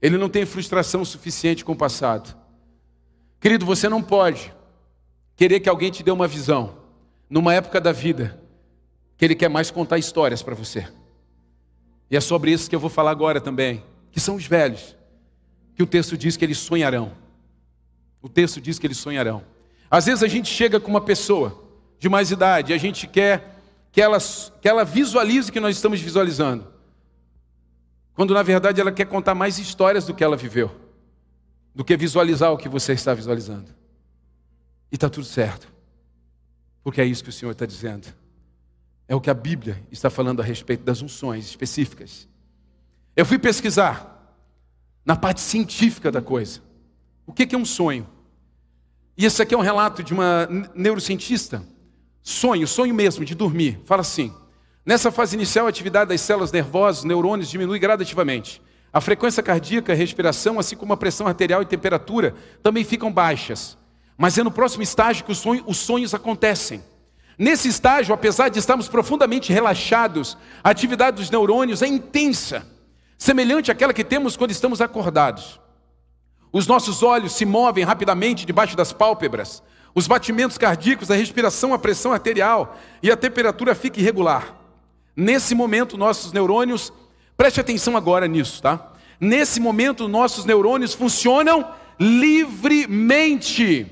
[0.00, 2.36] Ele não tem frustração suficiente com o passado.
[3.40, 4.52] Querido, você não pode
[5.36, 6.76] querer que alguém te dê uma visão
[7.28, 8.40] numa época da vida
[9.16, 10.86] que ele quer mais contar histórias para você.
[12.10, 14.96] E é sobre isso que eu vou falar agora também, que são os velhos,
[15.74, 17.12] que o texto diz que eles sonharão.
[18.22, 19.44] O texto diz que eles sonharão.
[19.90, 21.64] Às vezes a gente chega com uma pessoa
[21.98, 23.56] de mais idade e a gente quer
[23.90, 24.18] que ela,
[24.60, 26.66] que ela visualize o que nós estamos visualizando.
[28.18, 30.72] Quando na verdade ela quer contar mais histórias do que ela viveu
[31.72, 33.72] do que visualizar o que você está visualizando.
[34.90, 35.72] E está tudo certo,
[36.82, 38.08] porque é isso que o Senhor está dizendo.
[39.06, 42.26] É o que a Bíblia está falando a respeito das unções específicas.
[43.14, 44.36] Eu fui pesquisar
[45.04, 46.60] na parte científica da coisa.
[47.24, 48.04] O que é um sonho?
[49.16, 51.62] E esse aqui é um relato de uma neurocientista.
[52.20, 53.80] Sonho, sonho mesmo, de dormir.
[53.84, 54.34] Fala assim:
[54.88, 58.62] nessa fase inicial, a atividade das células nervosas, neurônios, diminui gradativamente.
[58.90, 63.76] A frequência cardíaca, a respiração, assim como a pressão arterial e temperatura também ficam baixas.
[64.16, 66.82] Mas é no próximo estágio que os sonhos, os sonhos acontecem.
[67.38, 72.66] Nesse estágio, apesar de estarmos profundamente relaxados, a atividade dos neurônios é intensa,
[73.18, 75.60] semelhante àquela que temos quando estamos acordados.
[76.50, 79.62] Os nossos olhos se movem rapidamente debaixo das pálpebras,
[79.94, 84.57] os batimentos cardíacos, a respiração, a pressão arterial e a temperatura fica irregular.
[85.18, 86.92] Nesse momento, nossos neurônios
[87.38, 88.94] Preste atenção agora nisso, tá?
[89.20, 93.86] Nesse momento, nossos neurônios funcionam livremente,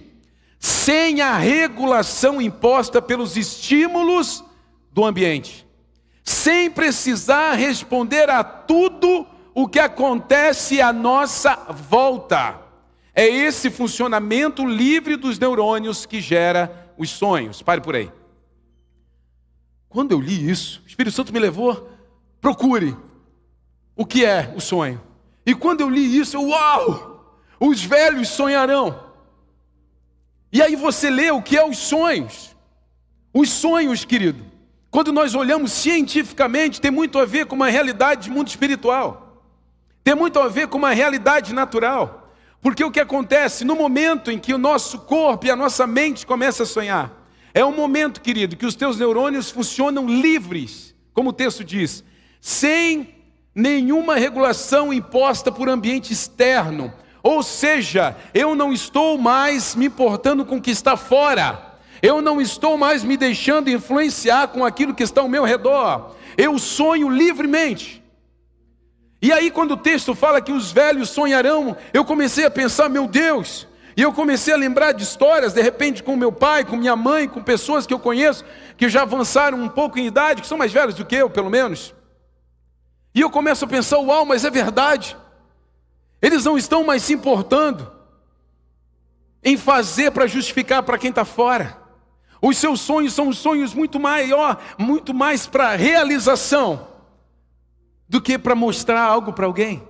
[0.59, 4.43] sem a regulação imposta pelos estímulos
[4.91, 5.65] do ambiente,
[6.25, 11.55] sem precisar responder a tudo o que acontece à nossa
[11.89, 12.61] volta.
[13.15, 17.63] É esse funcionamento livre dos neurônios que gera os sonhos.
[17.63, 18.11] Pare por aí.
[19.97, 21.91] Quando eu li isso, o Espírito Santo me levou,
[22.39, 22.95] procure
[23.97, 25.01] o que é o sonho.
[25.47, 27.35] E quando eu li isso, eu, uau!
[27.59, 29.03] Os velhos sonharão.
[30.53, 32.55] E aí você lê o que é os sonhos.
[33.33, 34.45] Os sonhos, querido,
[34.91, 39.43] quando nós olhamos cientificamente, tem muito a ver com uma realidade de mundo espiritual.
[40.05, 42.35] Tem muito a ver com uma realidade natural.
[42.61, 46.27] Porque o que acontece no momento em que o nosso corpo e a nossa mente
[46.27, 47.26] começam a sonhar,
[47.57, 52.05] é um momento, querido, que os teus neurônios funcionam livres, como o texto diz,
[52.39, 53.15] sem
[53.55, 56.93] nenhuma regulação imposta por ambiente externo.
[57.23, 61.79] Ou seja, eu não estou mais me importando com o que está fora.
[62.03, 66.15] Eu não estou mais me deixando influenciar com aquilo que está ao meu redor.
[66.37, 68.05] Eu sonho livremente.
[69.23, 73.09] E aí, quando o texto fala que os velhos sonharão, eu comecei a pensar, meu
[73.09, 76.95] Deus, e eu comecei a lembrar de histórias, de repente, com meu pai, com minha
[76.95, 78.45] mãe, com pessoas que eu conheço,
[78.77, 81.49] que já avançaram um pouco em idade, que são mais velhos do que eu, pelo
[81.49, 81.95] menos.
[83.15, 85.17] E eu começo a pensar: uau, mas é verdade.
[86.21, 87.91] Eles não estão mais se importando
[89.43, 91.79] em fazer para justificar para quem está fora.
[92.43, 96.89] Os seus sonhos são sonhos muito maior, muito mais para realização
[98.07, 99.83] do que para mostrar algo para alguém.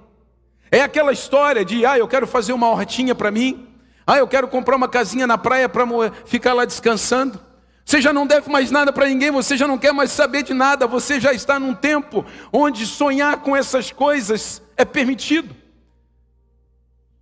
[0.70, 3.65] É aquela história de, ah, eu quero fazer uma hortinha para mim,
[4.06, 5.84] Ah, eu quero comprar uma casinha na praia para
[6.24, 7.40] ficar lá descansando.
[7.84, 10.54] Você já não deve mais nada para ninguém, você já não quer mais saber de
[10.54, 15.54] nada, você já está num tempo onde sonhar com essas coisas é permitido.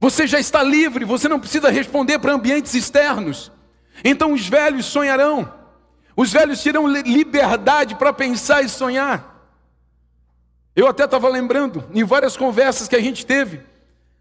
[0.00, 3.50] Você já está livre, você não precisa responder para ambientes externos.
[4.02, 5.50] Então os velhos sonharão,
[6.14, 9.32] os velhos terão liberdade para pensar e sonhar.
[10.76, 13.60] Eu até estava lembrando, em várias conversas que a gente teve,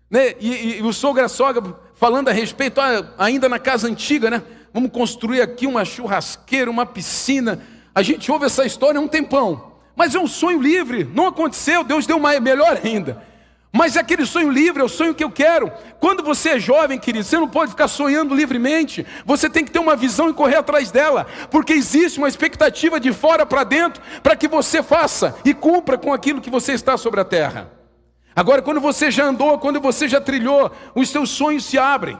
[0.09, 3.87] né, e, e o sogro e a sogra falando a respeito, ah, ainda na casa
[3.87, 4.43] antiga, né?
[4.73, 7.61] Vamos construir aqui uma churrasqueira, uma piscina.
[7.93, 11.83] A gente ouve essa história há um tempão, mas é um sonho livre, não aconteceu,
[11.83, 13.21] Deus deu uma melhor ainda.
[13.75, 15.71] Mas é aquele sonho livre, é o sonho que eu quero.
[15.99, 19.03] Quando você é jovem, querido, você não pode ficar sonhando livremente.
[19.25, 23.11] Você tem que ter uma visão e correr atrás dela, porque existe uma expectativa de
[23.11, 27.19] fora para dentro para que você faça e cumpra com aquilo que você está sobre
[27.21, 27.82] a terra.
[28.35, 32.19] Agora, quando você já andou, quando você já trilhou, os seus sonhos se abrem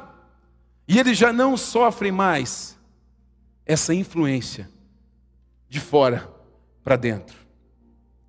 [0.87, 2.77] e eles já não sofrem mais
[3.65, 4.69] essa influência
[5.67, 6.31] de fora
[6.83, 7.37] para dentro.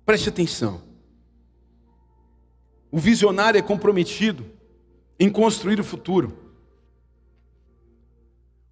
[0.05, 0.81] Preste atenção.
[2.91, 4.45] O visionário é comprometido
[5.19, 6.45] em construir o futuro.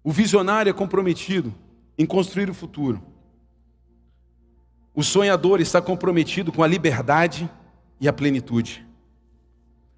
[0.02, 1.54] O visionário é comprometido
[1.96, 3.02] em construir o futuro.
[4.94, 7.50] O sonhador está comprometido com a liberdade
[8.00, 8.86] e a plenitude.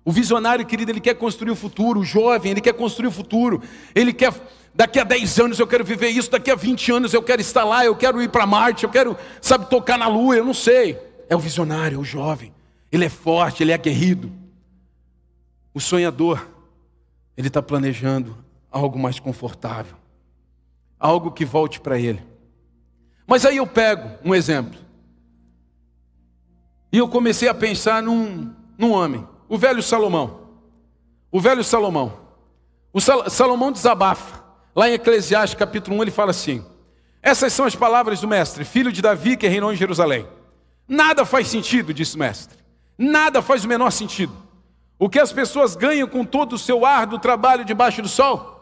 [0.06, 1.98] O visionário, querido, ele quer construir o futuro.
[1.98, 3.60] O jovem, ele quer construir o futuro.
[3.92, 4.32] Ele quer,
[4.72, 7.64] daqui a 10 anos eu quero viver isso, daqui a 20 anos eu quero estar
[7.64, 10.96] lá, eu quero ir para Marte, eu quero, sabe, tocar na lua, eu não sei.
[11.28, 12.54] É o visionário, é o jovem.
[12.92, 14.30] Ele é forte, ele é aguerrido.
[15.74, 16.46] O sonhador,
[17.36, 18.38] ele está planejando
[18.70, 19.96] algo mais confortável,
[21.00, 22.22] algo que volte para ele.
[23.26, 24.78] Mas aí eu pego um exemplo,
[26.92, 30.40] e eu comecei a pensar num, num homem, o velho Salomão.
[31.30, 32.12] O velho Salomão.
[32.92, 34.44] O Sal, Salomão desabafa.
[34.74, 36.64] Lá em Eclesiastes capítulo 1 ele fala assim:
[37.22, 40.26] Essas são as palavras do mestre, filho de Davi que reinou em Jerusalém.
[40.88, 42.58] Nada faz sentido, disse o mestre.
[42.96, 44.32] Nada faz o menor sentido.
[44.98, 48.56] O que as pessoas ganham com todo o seu árduo trabalho debaixo do sol?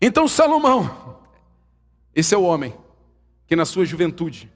[0.00, 1.18] Então Salomão,
[2.14, 2.74] esse é o homem
[3.46, 4.50] que na sua juventude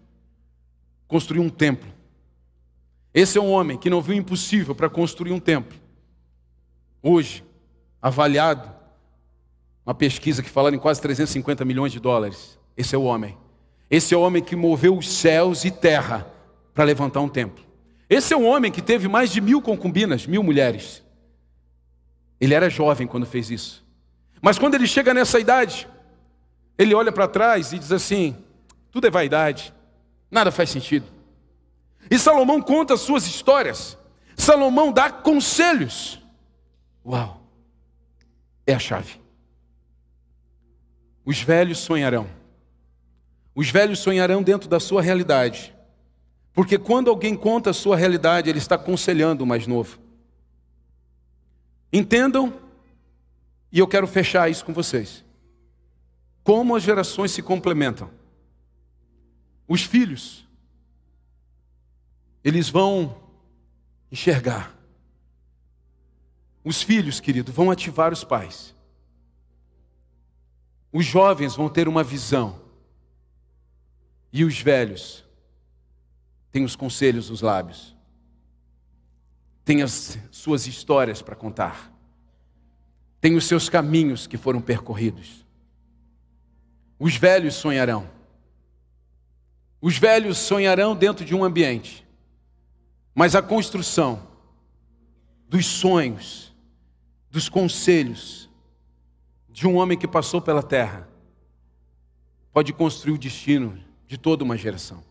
[1.09, 1.91] construiu um templo.
[3.15, 5.79] Esse é um homem que não viu impossível para construir um templo.
[7.01, 7.45] Hoje,
[8.03, 8.69] avaliado,
[9.87, 12.59] uma pesquisa que fala em quase 350 milhões de dólares.
[12.77, 13.39] Esse é o homem.
[13.89, 16.27] Esse é o homem que moveu os céus e terra
[16.73, 17.65] para levantar um templo.
[18.11, 21.03] Esse é um homem que teve mais de mil concubinas, mil mulheres.
[22.41, 23.85] Ele era jovem quando fez isso.
[24.43, 25.89] Mas quando ele chega nessa idade,
[26.77, 28.37] ele olha para trás e diz assim:
[28.91, 29.73] tudo é vaidade,
[30.31, 31.14] nada faz sentido.
[32.11, 33.99] E Salomão conta suas histórias.
[34.37, 36.21] Salomão dá conselhos.
[37.05, 37.43] Uau!
[38.67, 39.21] É a chave.
[41.25, 42.29] Os velhos sonharão.
[43.55, 45.75] Os velhos sonharão dentro da sua realidade.
[46.53, 49.99] Porque quando alguém conta a sua realidade, ele está aconselhando o mais novo.
[51.93, 52.61] Entendam,
[53.71, 55.25] e eu quero fechar isso com vocês.
[56.43, 58.11] Como as gerações se complementam.
[59.67, 60.44] Os filhos,
[62.45, 63.17] eles vão
[64.13, 64.77] enxergar.
[66.63, 68.75] Os filhos, querido, vão ativar os pais.
[70.93, 72.61] Os jovens vão ter uma visão.
[74.33, 75.25] E os velhos
[76.53, 77.97] tem os conselhos nos lábios,
[79.65, 81.93] tem as suas histórias para contar,
[83.21, 85.45] tem os seus caminhos que foram percorridos.
[86.99, 88.09] Os velhos sonharão.
[89.81, 92.04] Os velhos sonharão dentro de um ambiente,
[93.15, 94.27] mas a construção
[95.49, 96.53] dos sonhos,
[97.31, 98.51] dos conselhos
[99.49, 101.09] de um homem que passou pela terra,
[102.53, 105.03] pode construir o destino de toda uma geração.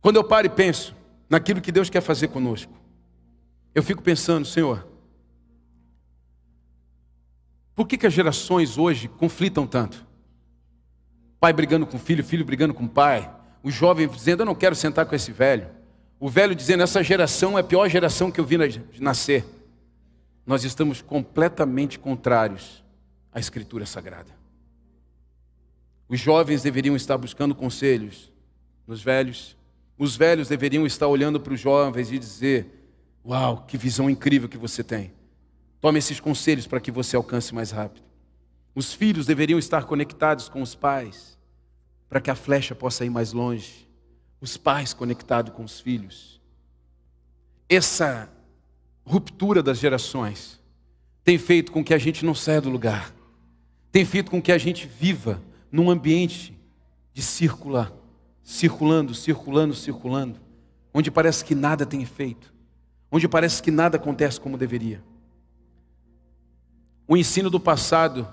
[0.00, 0.94] Quando eu paro e penso
[1.28, 2.72] naquilo que Deus quer fazer conosco,
[3.74, 4.86] eu fico pensando, Senhor,
[7.74, 10.06] por que, que as gerações hoje conflitam tanto?
[11.38, 13.32] Pai brigando com filho, filho brigando com pai,
[13.62, 15.77] o jovem dizendo, eu não quero sentar com esse velho,
[16.20, 18.56] o velho dizendo, essa geração é a pior geração que eu vi
[18.98, 19.44] nascer.
[20.44, 22.82] Nós estamos completamente contrários
[23.32, 24.36] à Escritura Sagrada.
[26.08, 28.32] Os jovens deveriam estar buscando conselhos
[28.86, 29.56] nos velhos,
[29.98, 32.66] os velhos deveriam estar olhando para os jovens e dizer:
[33.24, 35.12] Uau, que visão incrível que você tem.
[35.80, 38.06] Tome esses conselhos para que você alcance mais rápido.
[38.74, 41.38] Os filhos deveriam estar conectados com os pais,
[42.08, 43.87] para que a flecha possa ir mais longe.
[44.40, 46.40] Os pais conectados com os filhos.
[47.68, 48.30] Essa
[49.04, 50.60] ruptura das gerações
[51.24, 53.12] tem feito com que a gente não saia do lugar,
[53.90, 56.58] tem feito com que a gente viva num ambiente
[57.12, 57.92] de circular,
[58.42, 60.40] circulando, circulando, circulando,
[60.94, 62.52] onde parece que nada tem efeito,
[63.10, 65.02] onde parece que nada acontece como deveria.
[67.06, 68.28] O ensino do passado,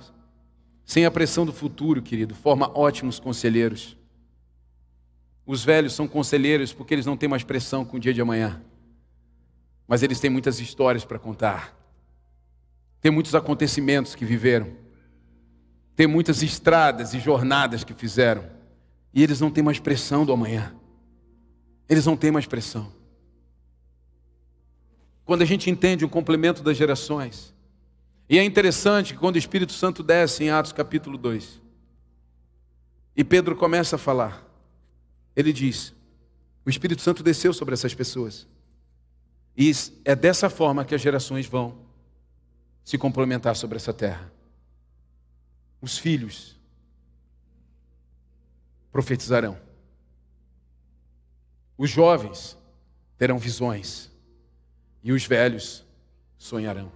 [0.85, 3.97] sem a pressão do futuro, querido, forma ótimos conselheiros.
[5.45, 8.61] Os velhos são conselheiros porque eles não têm mais pressão com o dia de amanhã.
[9.87, 11.75] Mas eles têm muitas histórias para contar.
[12.99, 14.75] Tem muitos acontecimentos que viveram.
[15.95, 18.49] Tem muitas estradas e jornadas que fizeram.
[19.13, 20.75] E eles não têm mais pressão do amanhã.
[21.87, 22.91] Eles não têm mais pressão.
[25.23, 27.53] Quando a gente entende o complemento das gerações,
[28.27, 31.61] e é interessante que quando o Espírito Santo desce em Atos capítulo 2,
[33.15, 34.44] e Pedro começa a falar,
[35.35, 35.93] ele diz:
[36.65, 38.47] o Espírito Santo desceu sobre essas pessoas.
[39.57, 39.71] E
[40.03, 41.77] é dessa forma que as gerações vão
[42.83, 44.31] se complementar sobre essa terra.
[45.81, 46.59] Os filhos
[48.91, 49.59] profetizarão.
[51.77, 52.57] Os jovens
[53.17, 54.11] terão visões.
[55.03, 55.85] E os velhos
[56.37, 56.91] sonharão.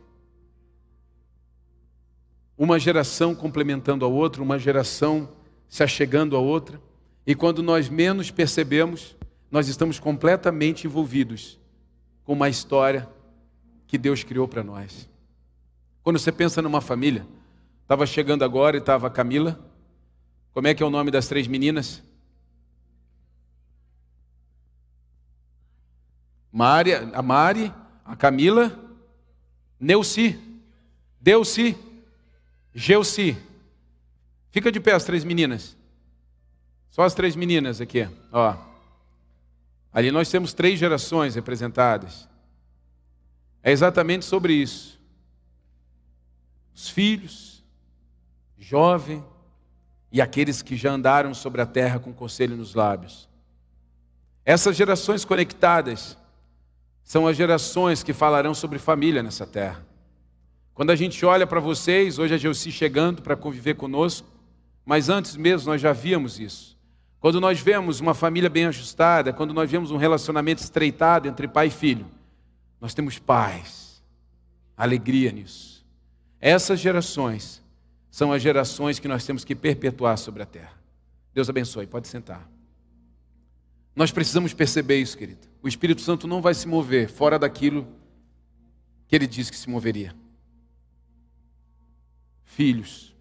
[2.58, 5.32] Uma geração complementando a outra, uma geração
[5.68, 6.82] se achegando a outra.
[7.30, 9.16] E quando nós menos percebemos,
[9.52, 11.60] nós estamos completamente envolvidos
[12.26, 13.08] com uma história
[13.86, 15.08] que Deus criou para nós.
[16.02, 17.24] Quando você pensa numa família,
[17.84, 19.64] estava chegando agora e estava Camila.
[20.56, 22.02] Como é que é o nome das três meninas?
[26.52, 27.72] Mari, a Mari,
[28.04, 28.76] a Camila,
[29.80, 30.36] Neuci,
[31.22, 31.78] Deuci,
[32.74, 33.38] Geuci.
[34.50, 35.78] Fica de pé as três meninas.
[36.90, 38.56] Só as três meninas aqui, ó.
[39.92, 42.28] Ali nós temos três gerações representadas.
[43.62, 45.00] É exatamente sobre isso.
[46.74, 47.64] Os filhos,
[48.58, 49.24] jovem
[50.12, 53.28] e aqueles que já andaram sobre a terra com conselho nos lábios.
[54.46, 56.18] Essas gerações conectadas
[57.04, 59.86] são as gerações que falarão sobre família nessa terra.
[60.74, 64.28] Quando a gente olha para vocês, hoje a Gelsi chegando para conviver conosco,
[64.86, 66.79] mas antes mesmo nós já víamos isso.
[67.20, 71.67] Quando nós vemos uma família bem ajustada, quando nós vemos um relacionamento estreitado entre pai
[71.67, 72.05] e filho,
[72.80, 74.01] nós temos paz,
[74.78, 75.86] alegria nisso.
[76.39, 77.61] Essas gerações
[78.09, 80.74] são as gerações que nós temos que perpetuar sobre a terra.
[81.34, 82.49] Deus abençoe, pode sentar.
[83.93, 85.45] Nós precisamos perceber isso, querido.
[85.61, 87.86] O Espírito Santo não vai se mover fora daquilo
[89.07, 90.15] que ele disse que se moveria.
[92.45, 93.13] Filhos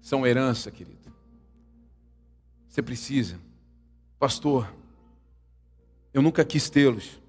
[0.00, 1.03] são herança, querido.
[2.74, 3.38] Você precisa.
[4.18, 4.68] Pastor,
[6.12, 7.20] eu nunca quis tê-los.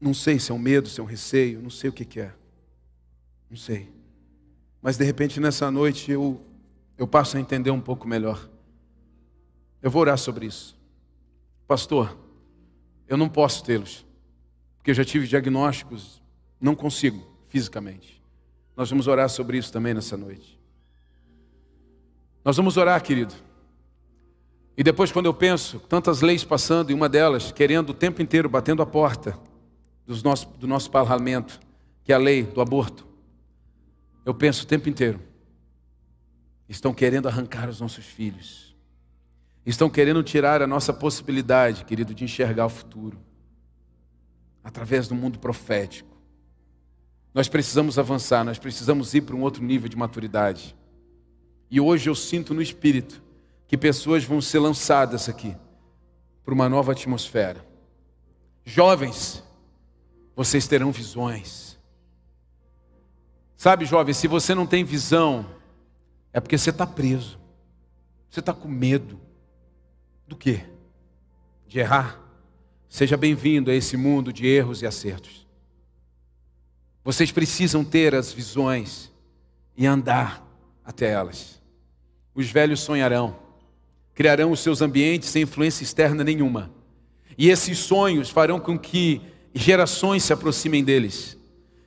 [0.00, 2.20] Não sei se é um medo, se é um receio, não sei o que, que
[2.20, 2.32] é.
[3.50, 3.92] Não sei.
[4.80, 6.40] Mas de repente nessa noite eu,
[6.96, 8.48] eu passo a entender um pouco melhor.
[9.82, 10.78] Eu vou orar sobre isso.
[11.66, 12.16] Pastor,
[13.08, 14.06] eu não posso tê-los,
[14.76, 16.22] porque eu já tive diagnósticos,
[16.60, 18.22] não consigo fisicamente.
[18.76, 20.57] Nós vamos orar sobre isso também nessa noite.
[22.44, 23.34] Nós vamos orar, querido.
[24.76, 28.48] E depois, quando eu penso, tantas leis passando, e uma delas querendo o tempo inteiro,
[28.48, 29.36] batendo a porta
[30.06, 31.58] dos nosso, do nosso parlamento,
[32.04, 33.06] que é a lei do aborto,
[34.24, 35.20] eu penso o tempo inteiro,
[36.68, 38.76] estão querendo arrancar os nossos filhos,
[39.66, 43.18] estão querendo tirar a nossa possibilidade, querido, de enxergar o futuro,
[44.62, 46.16] através do mundo profético.
[47.34, 50.76] Nós precisamos avançar, nós precisamos ir para um outro nível de maturidade.
[51.70, 53.22] E hoje eu sinto no espírito
[53.66, 55.54] que pessoas vão ser lançadas aqui
[56.44, 57.64] para uma nova atmosfera.
[58.64, 59.42] Jovens,
[60.34, 61.78] vocês terão visões.
[63.56, 65.44] Sabe, jovem, se você não tem visão,
[66.32, 67.38] é porque você está preso.
[68.30, 69.20] Você está com medo.
[70.26, 70.64] Do quê?
[71.66, 72.20] De errar.
[72.88, 75.46] Seja bem-vindo a esse mundo de erros e acertos.
[77.04, 79.12] Vocês precisam ter as visões
[79.76, 80.46] e andar
[80.84, 81.57] até elas.
[82.34, 83.36] Os velhos sonharão,
[84.14, 86.70] criarão os seus ambientes sem influência externa nenhuma.
[87.36, 89.20] E esses sonhos farão com que
[89.54, 91.36] gerações se aproximem deles.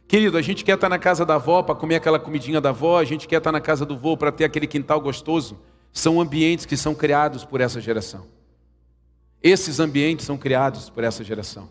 [0.08, 3.00] Querido, a gente quer estar na casa da avó para comer aquela comidinha da avó,
[3.00, 5.60] a gente quer estar na casa do vô para ter aquele quintal gostoso.
[5.94, 8.28] São ambientes que são criados por essa geração.
[9.42, 11.70] Esses ambientes são criados por essa geração.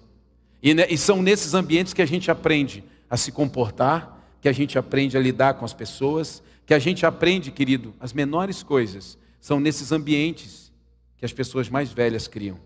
[0.62, 4.78] E, e são nesses ambientes que a gente aprende a se comportar, que a gente
[4.78, 9.58] aprende a lidar com as pessoas, que a gente aprende, querido, as menores coisas são
[9.58, 10.72] nesses ambientes
[11.16, 12.60] que as pessoas mais velhas criam.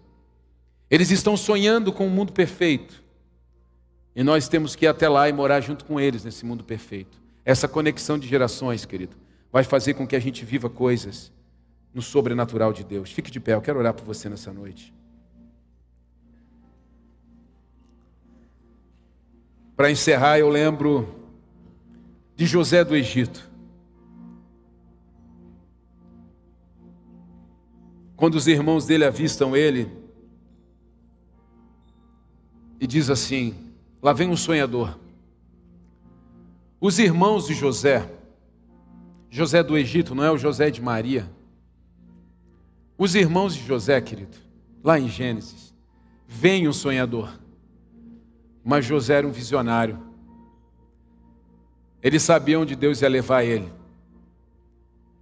[0.90, 3.02] Eles estão sonhando com um mundo perfeito.
[4.14, 7.18] E nós temos que ir até lá e morar junto com eles nesse mundo perfeito.
[7.46, 9.16] Essa conexão de gerações, querido,
[9.50, 11.32] vai fazer com que a gente viva coisas
[11.94, 13.10] no sobrenatural de Deus.
[13.10, 14.92] Fique de pé, eu quero orar por você nessa noite.
[19.74, 21.24] Para encerrar, eu lembro
[22.36, 23.53] de José do Egito.
[28.16, 29.90] Quando os irmãos dele avistam ele,
[32.80, 33.54] e diz assim:
[34.02, 34.98] Lá vem um sonhador.
[36.80, 38.10] Os irmãos de José,
[39.30, 41.30] José do Egito, não é o José de Maria.
[42.98, 44.36] Os irmãos de José, querido,
[44.82, 45.74] lá em Gênesis,
[46.28, 47.32] vem um sonhador.
[48.62, 49.98] Mas José era um visionário.
[52.02, 53.72] Ele sabia onde Deus ia levar ele.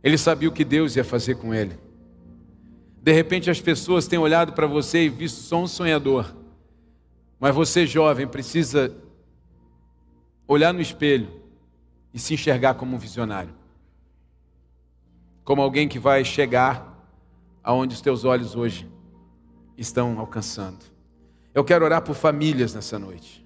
[0.03, 1.79] Ele sabia o que Deus ia fazer com ele.
[3.03, 6.33] De repente as pessoas têm olhado para você e visto só um sonhador.
[7.41, 8.97] Mas você, jovem, precisa
[10.47, 11.29] olhar no espelho
[12.15, 13.53] e se enxergar como um visionário.
[15.43, 17.05] Como alguém que vai chegar
[17.65, 18.89] aonde os teus olhos hoje
[19.77, 20.85] estão alcançando.
[21.53, 23.45] Eu quero orar por famílias nessa noite.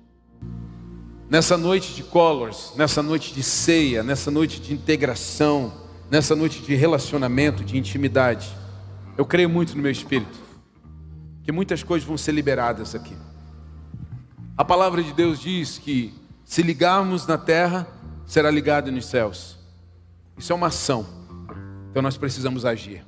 [1.30, 5.72] Nessa noite de colors, nessa noite de ceia, nessa noite de integração,
[6.10, 8.65] nessa noite de relacionamento, de intimidade.
[9.16, 10.38] Eu creio muito no meu espírito
[11.42, 13.16] que muitas coisas vão ser liberadas aqui.
[14.56, 16.12] A palavra de Deus diz que
[16.44, 17.86] se ligarmos na terra,
[18.26, 19.58] será ligado nos céus.
[20.36, 21.06] Isso é uma ação.
[21.90, 23.04] Então nós precisamos agir.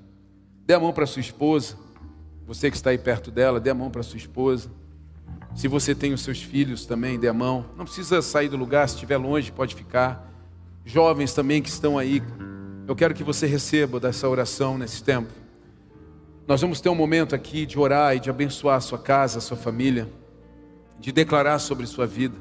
[0.65, 1.77] Dê a mão para sua esposa.
[2.47, 4.71] Você que está aí perto dela, dê a mão para sua esposa.
[5.55, 7.67] Se você tem os seus filhos também, dê a mão.
[7.77, 10.33] Não precisa sair do lugar, se estiver longe, pode ficar.
[10.85, 12.23] Jovens também que estão aí,
[12.87, 15.31] eu quero que você receba dessa oração nesse tempo.
[16.49, 19.41] Nós vamos ter um momento aqui de orar e de abençoar a sua casa, a
[19.43, 20.09] sua família
[20.99, 22.39] de declarar sobre sua vida.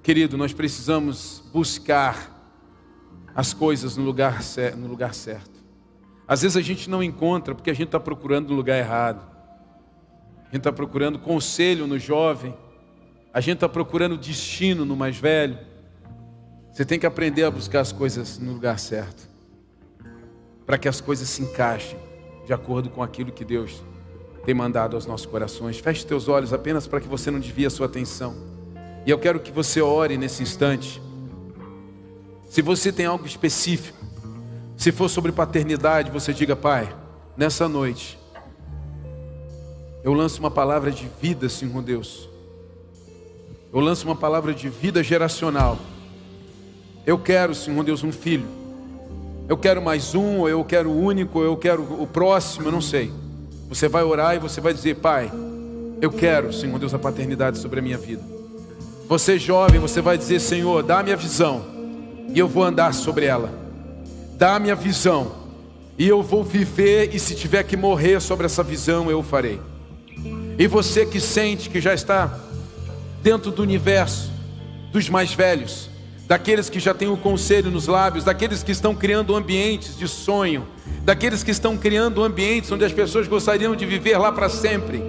[0.00, 2.32] Querido, nós precisamos buscar
[3.34, 4.40] as coisas no lugar,
[4.76, 5.60] no lugar certo.
[6.28, 9.28] Às vezes a gente não encontra porque a gente está procurando no lugar errado.
[10.42, 12.56] A gente está procurando conselho no jovem.
[13.34, 15.58] A gente está procurando destino no mais velho.
[16.70, 19.28] Você tem que aprender a buscar as coisas no lugar certo.
[20.64, 22.05] Para que as coisas se encaixem
[22.46, 23.82] de acordo com aquilo que Deus
[24.44, 25.78] tem mandado aos nossos corações.
[25.78, 28.36] Feche teus olhos apenas para que você não desvie a sua atenção.
[29.04, 31.02] E eu quero que você ore nesse instante.
[32.48, 33.98] Se você tem algo específico,
[34.76, 36.94] se for sobre paternidade, você diga, Pai,
[37.36, 38.16] nessa noite,
[40.04, 42.28] eu lanço uma palavra de vida, Senhor Deus.
[43.72, 45.76] Eu lanço uma palavra de vida geracional.
[47.04, 48.65] Eu quero, Senhor Deus, um filho.
[49.48, 52.72] Eu quero mais um, ou eu quero o único, ou eu quero o próximo, eu
[52.72, 53.12] não sei.
[53.68, 55.30] Você vai orar e você vai dizer: Pai,
[56.00, 58.22] eu quero, Senhor Deus, a paternidade sobre a minha vida.
[59.08, 61.64] Você jovem, você vai dizer: Senhor, dá me a visão
[62.34, 63.50] e eu vou andar sobre ela.
[64.36, 65.46] Dá me a visão
[65.98, 69.60] e eu vou viver, e se tiver que morrer sobre essa visão, eu farei.
[70.58, 72.38] E você que sente que já está
[73.22, 74.30] dentro do universo
[74.92, 75.88] dos mais velhos,
[76.26, 80.66] daqueles que já têm o conselho nos lábios, daqueles que estão criando ambientes de sonho,
[81.02, 85.02] daqueles que estão criando ambientes onde as pessoas gostariam de viver lá para sempre.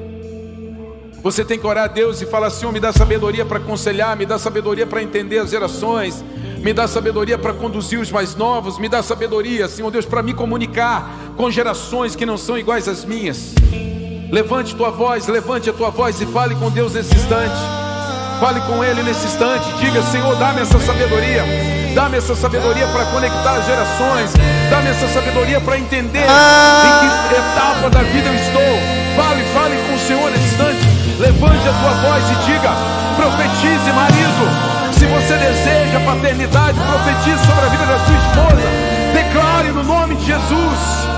[1.23, 4.25] Você tem que orar a Deus e falar: Senhor, me dá sabedoria para aconselhar, me
[4.25, 6.23] dá sabedoria para entender as gerações,
[6.59, 10.33] me dá sabedoria para conduzir os mais novos, me dá sabedoria, Senhor Deus, para me
[10.33, 13.55] comunicar com gerações que não são iguais às minhas.
[14.31, 17.86] Levante tua voz, levante a tua voz e fale com Deus nesse instante.
[18.39, 19.65] Fale com Ele nesse instante.
[19.79, 21.43] Diga, Senhor, dá-me essa sabedoria.
[21.95, 24.31] Dá-me essa sabedoria para conectar as gerações.
[24.69, 28.97] Dá-me essa sabedoria para entender em que etapa da vida eu estou.
[29.15, 30.97] Fale, fale com o Senhor nesse instante.
[31.17, 32.69] Levante a tua voz e diga:
[33.15, 34.77] profetize, marido.
[34.93, 38.67] Se você deseja paternidade, profetize sobre a vida da sua esposa.
[39.13, 41.16] Declare no nome de Jesus.